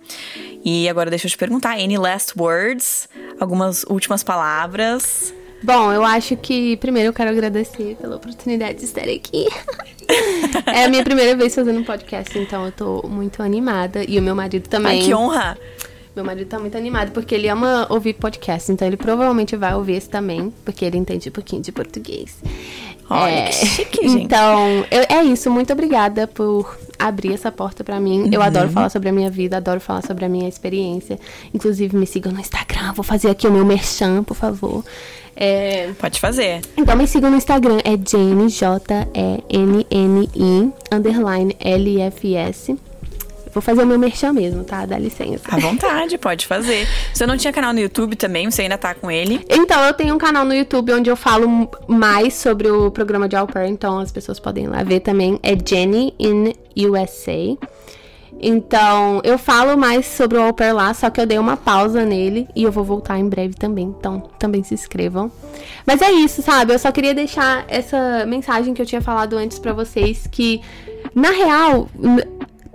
E 0.63 0.87
agora 0.87 1.09
deixa 1.09 1.27
eu 1.27 1.31
te 1.31 1.37
perguntar, 1.37 1.79
any 1.79 1.97
last 1.97 2.33
words? 2.37 3.09
Algumas 3.39 3.83
últimas 3.83 4.23
palavras? 4.23 5.33
Bom, 5.63 5.91
eu 5.91 6.03
acho 6.03 6.37
que 6.37 6.77
primeiro 6.77 7.09
eu 7.09 7.13
quero 7.13 7.29
agradecer 7.29 7.95
pela 7.99 8.15
oportunidade 8.15 8.79
de 8.79 8.85
estar 8.85 9.03
aqui. 9.03 9.47
é 10.67 10.85
a 10.85 10.89
minha 10.89 11.03
primeira 11.03 11.35
vez 11.35 11.53
fazendo 11.55 11.79
um 11.79 11.83
podcast, 11.83 12.37
então 12.37 12.65
eu 12.65 12.71
tô 12.71 13.07
muito 13.07 13.41
animada. 13.41 14.03
E 14.07 14.19
o 14.19 14.21
meu 14.21 14.35
marido 14.35 14.67
também. 14.67 15.01
Ai, 15.01 15.05
que 15.05 15.13
honra! 15.13 15.57
Meu 16.15 16.25
marido 16.25 16.47
tá 16.47 16.57
muito 16.57 16.75
animado 16.75 17.11
porque 17.11 17.35
ele 17.35 17.47
ama 17.47 17.85
ouvir 17.91 18.13
podcast, 18.13 18.71
então 18.71 18.87
ele 18.87 18.97
provavelmente 18.97 19.55
vai 19.55 19.75
ouvir 19.75 19.93
esse 19.93 20.09
também, 20.09 20.51
porque 20.65 20.83
ele 20.83 20.97
entende 20.97 21.29
um 21.29 21.31
pouquinho 21.31 21.61
de 21.61 21.71
português. 21.71 22.37
Olha, 23.09 23.31
é, 23.31 23.45
que 23.49 23.53
chique, 23.53 24.09
gente. 24.09 24.23
Então, 24.23 24.85
eu, 24.89 25.05
é 25.09 25.23
isso. 25.23 25.49
Muito 25.49 25.71
obrigada 25.71 26.27
por 26.27 26.75
abrir 26.97 27.33
essa 27.33 27.51
porta 27.51 27.83
para 27.83 27.99
mim. 27.99 28.23
Uhum. 28.23 28.29
Eu 28.31 28.41
adoro 28.41 28.69
falar 28.69 28.89
sobre 28.89 29.09
a 29.09 29.11
minha 29.11 29.29
vida, 29.29 29.57
adoro 29.57 29.79
falar 29.79 30.01
sobre 30.01 30.25
a 30.25 30.29
minha 30.29 30.47
experiência. 30.47 31.19
Inclusive, 31.53 31.95
me 31.95 32.05
sigam 32.05 32.31
no 32.31 32.39
Instagram. 32.39 32.93
Vou 32.93 33.03
fazer 33.03 33.29
aqui 33.29 33.47
o 33.47 33.51
meu 33.51 33.65
merchan, 33.65 34.23
por 34.23 34.35
favor. 34.35 34.83
É... 35.35 35.91
Pode 35.99 36.19
fazer. 36.19 36.61
Então 36.75 36.95
me 36.95 37.07
sigam 37.07 37.29
no 37.29 37.37
Instagram, 37.37 37.77
é 37.83 37.91
Jane, 37.91 38.49
J-E-N-N-I, 38.49 39.13
underline 40.91 41.55
L-F-S. 41.59 42.75
Vou 43.57 43.61
fazer 43.63 43.81
o 43.81 43.87
meu 43.87 43.97
merchan 43.97 44.33
mesmo, 44.33 44.63
tá? 44.63 44.85
Dá 44.85 44.99
licença. 44.99 45.41
À 45.49 45.57
vontade, 45.57 46.15
pode 46.19 46.45
fazer. 46.45 46.87
Você 47.11 47.25
não 47.25 47.35
tinha 47.35 47.51
canal 47.51 47.73
no 47.73 47.79
YouTube 47.79 48.15
também? 48.15 48.51
Você 48.51 48.61
ainda 48.61 48.77
tá 48.77 48.93
com 48.93 49.09
ele? 49.09 49.43
Então, 49.49 49.83
eu 49.83 49.95
tenho 49.95 50.13
um 50.13 50.19
canal 50.19 50.45
no 50.45 50.53
YouTube 50.53 50.93
onde 50.93 51.09
eu 51.09 51.15
falo 51.15 51.67
mais 51.87 52.35
sobre 52.35 52.69
o 52.69 52.91
programa 52.91 53.27
de 53.27 53.35
Au 53.35 53.47
Pair, 53.47 53.67
então 53.67 53.97
as 53.97 54.11
pessoas 54.11 54.39
podem 54.39 54.65
ir 54.65 54.67
lá 54.67 54.83
ver 54.83 54.99
também. 54.99 55.39
É 55.41 55.57
Jenny 55.57 56.13
in 56.19 56.53
USA. 56.85 57.57
Então, 58.39 59.21
eu 59.23 59.39
falo 59.39 59.75
mais 59.75 60.05
sobre 60.05 60.37
o 60.37 60.43
Au 60.43 60.53
Pair 60.53 60.75
lá, 60.75 60.93
só 60.93 61.09
que 61.09 61.19
eu 61.19 61.25
dei 61.25 61.39
uma 61.39 61.57
pausa 61.57 62.05
nele 62.05 62.47
e 62.55 62.61
eu 62.61 62.71
vou 62.71 62.83
voltar 62.83 63.17
em 63.17 63.27
breve 63.27 63.55
também. 63.55 63.85
Então, 63.97 64.19
também 64.37 64.63
se 64.63 64.75
inscrevam. 64.75 65.31
Mas 65.83 65.99
é 66.03 66.11
isso, 66.11 66.43
sabe? 66.43 66.75
Eu 66.75 66.77
só 66.77 66.91
queria 66.91 67.15
deixar 67.15 67.65
essa 67.67 68.23
mensagem 68.27 68.75
que 68.75 68.81
eu 68.83 68.85
tinha 68.85 69.01
falado 69.01 69.35
antes 69.35 69.57
para 69.57 69.73
vocês 69.73 70.27
que, 70.29 70.61
na 71.15 71.31
real, 71.31 71.89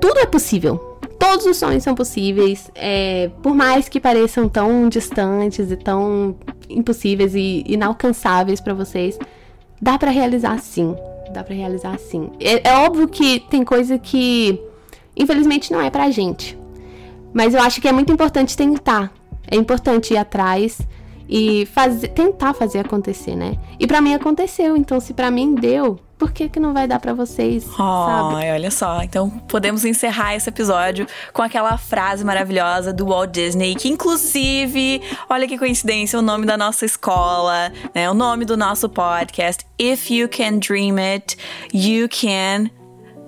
tudo 0.02 0.18
é 0.18 0.26
possível. 0.26 0.98
Todos 1.16 1.46
os 1.46 1.56
sonhos 1.56 1.84
são 1.84 1.94
possíveis, 1.94 2.68
é, 2.74 3.30
por 3.40 3.54
mais 3.54 3.88
que 3.88 4.00
pareçam 4.00 4.48
tão 4.48 4.88
distantes 4.88 5.70
e 5.70 5.76
tão 5.76 6.34
impossíveis 6.68 7.36
e 7.36 7.62
inalcançáveis 7.68 8.60
para 8.60 8.74
vocês, 8.74 9.16
dá 9.80 9.96
para 9.96 10.10
realizar 10.10 10.58
sim. 10.58 10.96
Dá 11.32 11.44
para 11.44 11.54
realizar 11.54 11.96
sim. 12.00 12.32
É, 12.40 12.68
é 12.68 12.76
óbvio 12.78 13.06
que 13.06 13.38
tem 13.48 13.64
coisa 13.64 13.96
que, 13.96 14.60
infelizmente, 15.16 15.72
não 15.72 15.80
é 15.80 15.88
pra 15.88 16.10
gente. 16.10 16.58
Mas 17.32 17.54
eu 17.54 17.60
acho 17.60 17.80
que 17.80 17.86
é 17.86 17.92
muito 17.92 18.12
importante 18.12 18.56
tentar. 18.56 19.12
É 19.48 19.54
importante 19.54 20.14
ir 20.14 20.16
atrás 20.16 20.80
e 21.34 21.64
fazer, 21.64 22.08
tentar 22.08 22.52
fazer 22.52 22.80
acontecer, 22.80 23.34
né? 23.34 23.56
E 23.80 23.86
para 23.86 24.02
mim 24.02 24.12
aconteceu, 24.12 24.76
então 24.76 25.00
se 25.00 25.14
para 25.14 25.30
mim 25.30 25.54
deu, 25.54 25.98
por 26.18 26.30
que, 26.30 26.46
que 26.46 26.60
não 26.60 26.74
vai 26.74 26.86
dar 26.86 27.00
para 27.00 27.14
vocês? 27.14 27.66
Oh, 27.72 27.76
sabe? 27.76 28.50
olha 28.50 28.70
só. 28.70 29.02
Então 29.02 29.30
podemos 29.48 29.82
encerrar 29.86 30.34
esse 30.36 30.50
episódio 30.50 31.06
com 31.32 31.40
aquela 31.40 31.78
frase 31.78 32.22
maravilhosa 32.22 32.92
do 32.92 33.06
Walt 33.06 33.30
Disney, 33.30 33.74
que 33.74 33.88
inclusive, 33.88 35.00
olha 35.30 35.48
que 35.48 35.56
coincidência, 35.56 36.18
o 36.18 36.22
nome 36.22 36.44
da 36.44 36.58
nossa 36.58 36.84
escola, 36.84 37.72
né? 37.94 38.10
O 38.10 38.14
nome 38.14 38.44
do 38.44 38.54
nosso 38.54 38.86
podcast. 38.90 39.64
If 39.80 40.10
you 40.10 40.28
can 40.28 40.58
dream 40.58 40.98
it, 40.98 41.38
you 41.72 42.10
can 42.10 42.70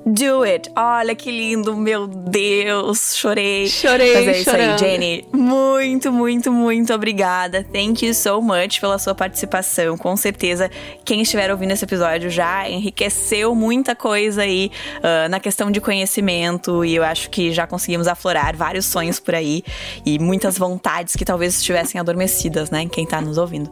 Do 0.06 0.42
it. 0.42 0.70
Olha 0.76 1.14
que 1.14 1.30
lindo, 1.30 1.74
meu 1.74 2.06
Deus. 2.06 3.16
Chorei. 3.16 3.66
Chorei, 3.66 4.14
Mas 4.14 4.28
é 4.28 4.32
isso 4.32 4.50
chorando. 4.50 4.72
aí, 4.72 4.78
Jenny. 4.78 5.24
Muito, 5.32 6.12
muito, 6.12 6.52
muito 6.52 6.92
obrigada. 6.92 7.64
Thank 7.64 8.04
you 8.04 8.12
so 8.14 8.42
much 8.42 8.80
pela 8.80 8.98
sua 8.98 9.14
participação. 9.14 9.96
Com 9.96 10.14
certeza, 10.16 10.70
quem 11.04 11.22
estiver 11.22 11.50
ouvindo 11.50 11.70
esse 11.70 11.84
episódio 11.84 12.28
já 12.28 12.68
enriqueceu 12.68 13.54
muita 13.54 13.94
coisa 13.96 14.42
aí 14.42 14.70
uh, 14.98 15.28
na 15.30 15.40
questão 15.40 15.70
de 15.70 15.80
conhecimento. 15.80 16.84
E 16.84 16.94
eu 16.94 17.02
acho 17.02 17.30
que 17.30 17.50
já 17.50 17.66
conseguimos 17.66 18.06
aflorar 18.06 18.54
vários 18.54 18.84
sonhos 18.84 19.18
por 19.18 19.34
aí. 19.34 19.64
E 20.04 20.18
muitas 20.18 20.58
vontades 20.58 21.16
que 21.16 21.24
talvez 21.24 21.56
estivessem 21.56 21.98
adormecidas, 21.98 22.70
né? 22.70 22.82
Em 22.82 22.88
quem 22.88 23.06
tá 23.06 23.22
nos 23.22 23.38
ouvindo. 23.38 23.70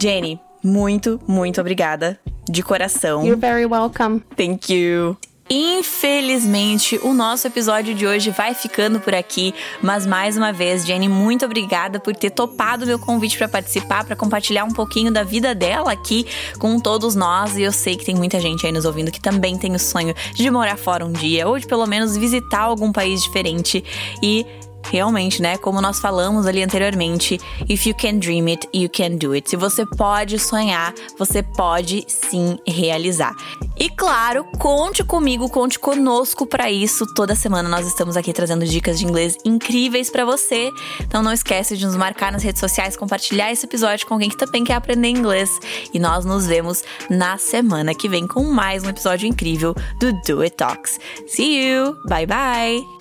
Jenny, 0.00 0.40
muito, 0.64 1.20
muito 1.28 1.60
obrigada. 1.60 2.18
De 2.48 2.62
coração. 2.64 3.24
You're 3.24 3.40
very 3.40 3.66
welcome. 3.66 4.22
Thank 4.36 4.74
you. 4.74 5.16
Infelizmente, 5.52 7.00
o 7.02 7.12
nosso 7.12 7.44
episódio 7.44 7.92
de 7.92 8.06
hoje 8.06 8.30
vai 8.30 8.54
ficando 8.54 9.00
por 9.00 9.12
aqui, 9.12 9.52
mas 9.82 10.06
mais 10.06 10.36
uma 10.36 10.52
vez, 10.52 10.86
Jenny, 10.86 11.08
muito 11.08 11.44
obrigada 11.44 11.98
por 11.98 12.14
ter 12.14 12.30
topado 12.30 12.86
meu 12.86 13.00
convite 13.00 13.36
para 13.36 13.48
participar, 13.48 14.04
para 14.04 14.14
compartilhar 14.14 14.62
um 14.62 14.70
pouquinho 14.70 15.10
da 15.10 15.24
vida 15.24 15.52
dela 15.52 15.90
aqui 15.90 16.24
com 16.60 16.78
todos 16.78 17.16
nós. 17.16 17.56
E 17.56 17.62
eu 17.62 17.72
sei 17.72 17.96
que 17.96 18.04
tem 18.04 18.14
muita 18.14 18.38
gente 18.38 18.64
aí 18.64 18.70
nos 18.70 18.84
ouvindo 18.84 19.10
que 19.10 19.20
também 19.20 19.58
tem 19.58 19.74
o 19.74 19.78
sonho 19.78 20.14
de 20.32 20.48
morar 20.52 20.76
fora 20.76 21.04
um 21.04 21.10
dia 21.10 21.48
ou 21.48 21.58
de 21.58 21.66
pelo 21.66 21.84
menos 21.84 22.16
visitar 22.16 22.60
algum 22.60 22.92
país 22.92 23.20
diferente 23.20 23.82
e 24.22 24.46
realmente, 24.88 25.42
né? 25.42 25.56
Como 25.58 25.80
nós 25.80 26.00
falamos 26.00 26.46
ali 26.46 26.62
anteriormente, 26.62 27.40
if 27.68 27.86
you 27.86 27.94
can 27.94 28.18
dream 28.18 28.46
it, 28.48 28.68
you 28.74 28.88
can 28.88 29.16
do 29.16 29.32
it. 29.32 29.48
Se 29.48 29.56
você 29.56 29.84
pode 29.84 30.38
sonhar, 30.38 30.94
você 31.18 31.42
pode 31.42 32.04
sim 32.08 32.58
realizar. 32.66 33.34
E 33.78 33.88
claro, 33.88 34.44
conte 34.58 35.02
comigo, 35.04 35.48
conte 35.48 35.78
conosco 35.78 36.46
para 36.46 36.70
isso. 36.70 37.06
Toda 37.14 37.34
semana 37.34 37.68
nós 37.68 37.86
estamos 37.86 38.16
aqui 38.16 38.32
trazendo 38.32 38.64
dicas 38.64 38.98
de 38.98 39.04
inglês 39.04 39.36
incríveis 39.44 40.10
para 40.10 40.24
você. 40.24 40.70
Então 41.00 41.22
não 41.22 41.32
esquece 41.32 41.76
de 41.76 41.86
nos 41.86 41.96
marcar 41.96 42.32
nas 42.32 42.42
redes 42.42 42.60
sociais, 42.60 42.96
compartilhar 42.96 43.50
esse 43.50 43.66
episódio 43.66 44.06
com 44.06 44.14
alguém 44.14 44.28
que 44.28 44.36
também 44.36 44.64
quer 44.64 44.74
aprender 44.74 45.08
inglês. 45.08 45.50
E 45.92 45.98
nós 45.98 46.24
nos 46.24 46.46
vemos 46.46 46.82
na 47.08 47.38
semana 47.38 47.94
que 47.94 48.08
vem 48.08 48.26
com 48.26 48.44
mais 48.44 48.84
um 48.84 48.88
episódio 48.88 49.26
incrível 49.26 49.74
do 49.98 50.12
Do 50.26 50.42
It 50.42 50.56
Talks. 50.56 50.98
See 51.26 51.70
you. 51.70 51.96
Bye 52.06 52.26
bye. 52.26 52.99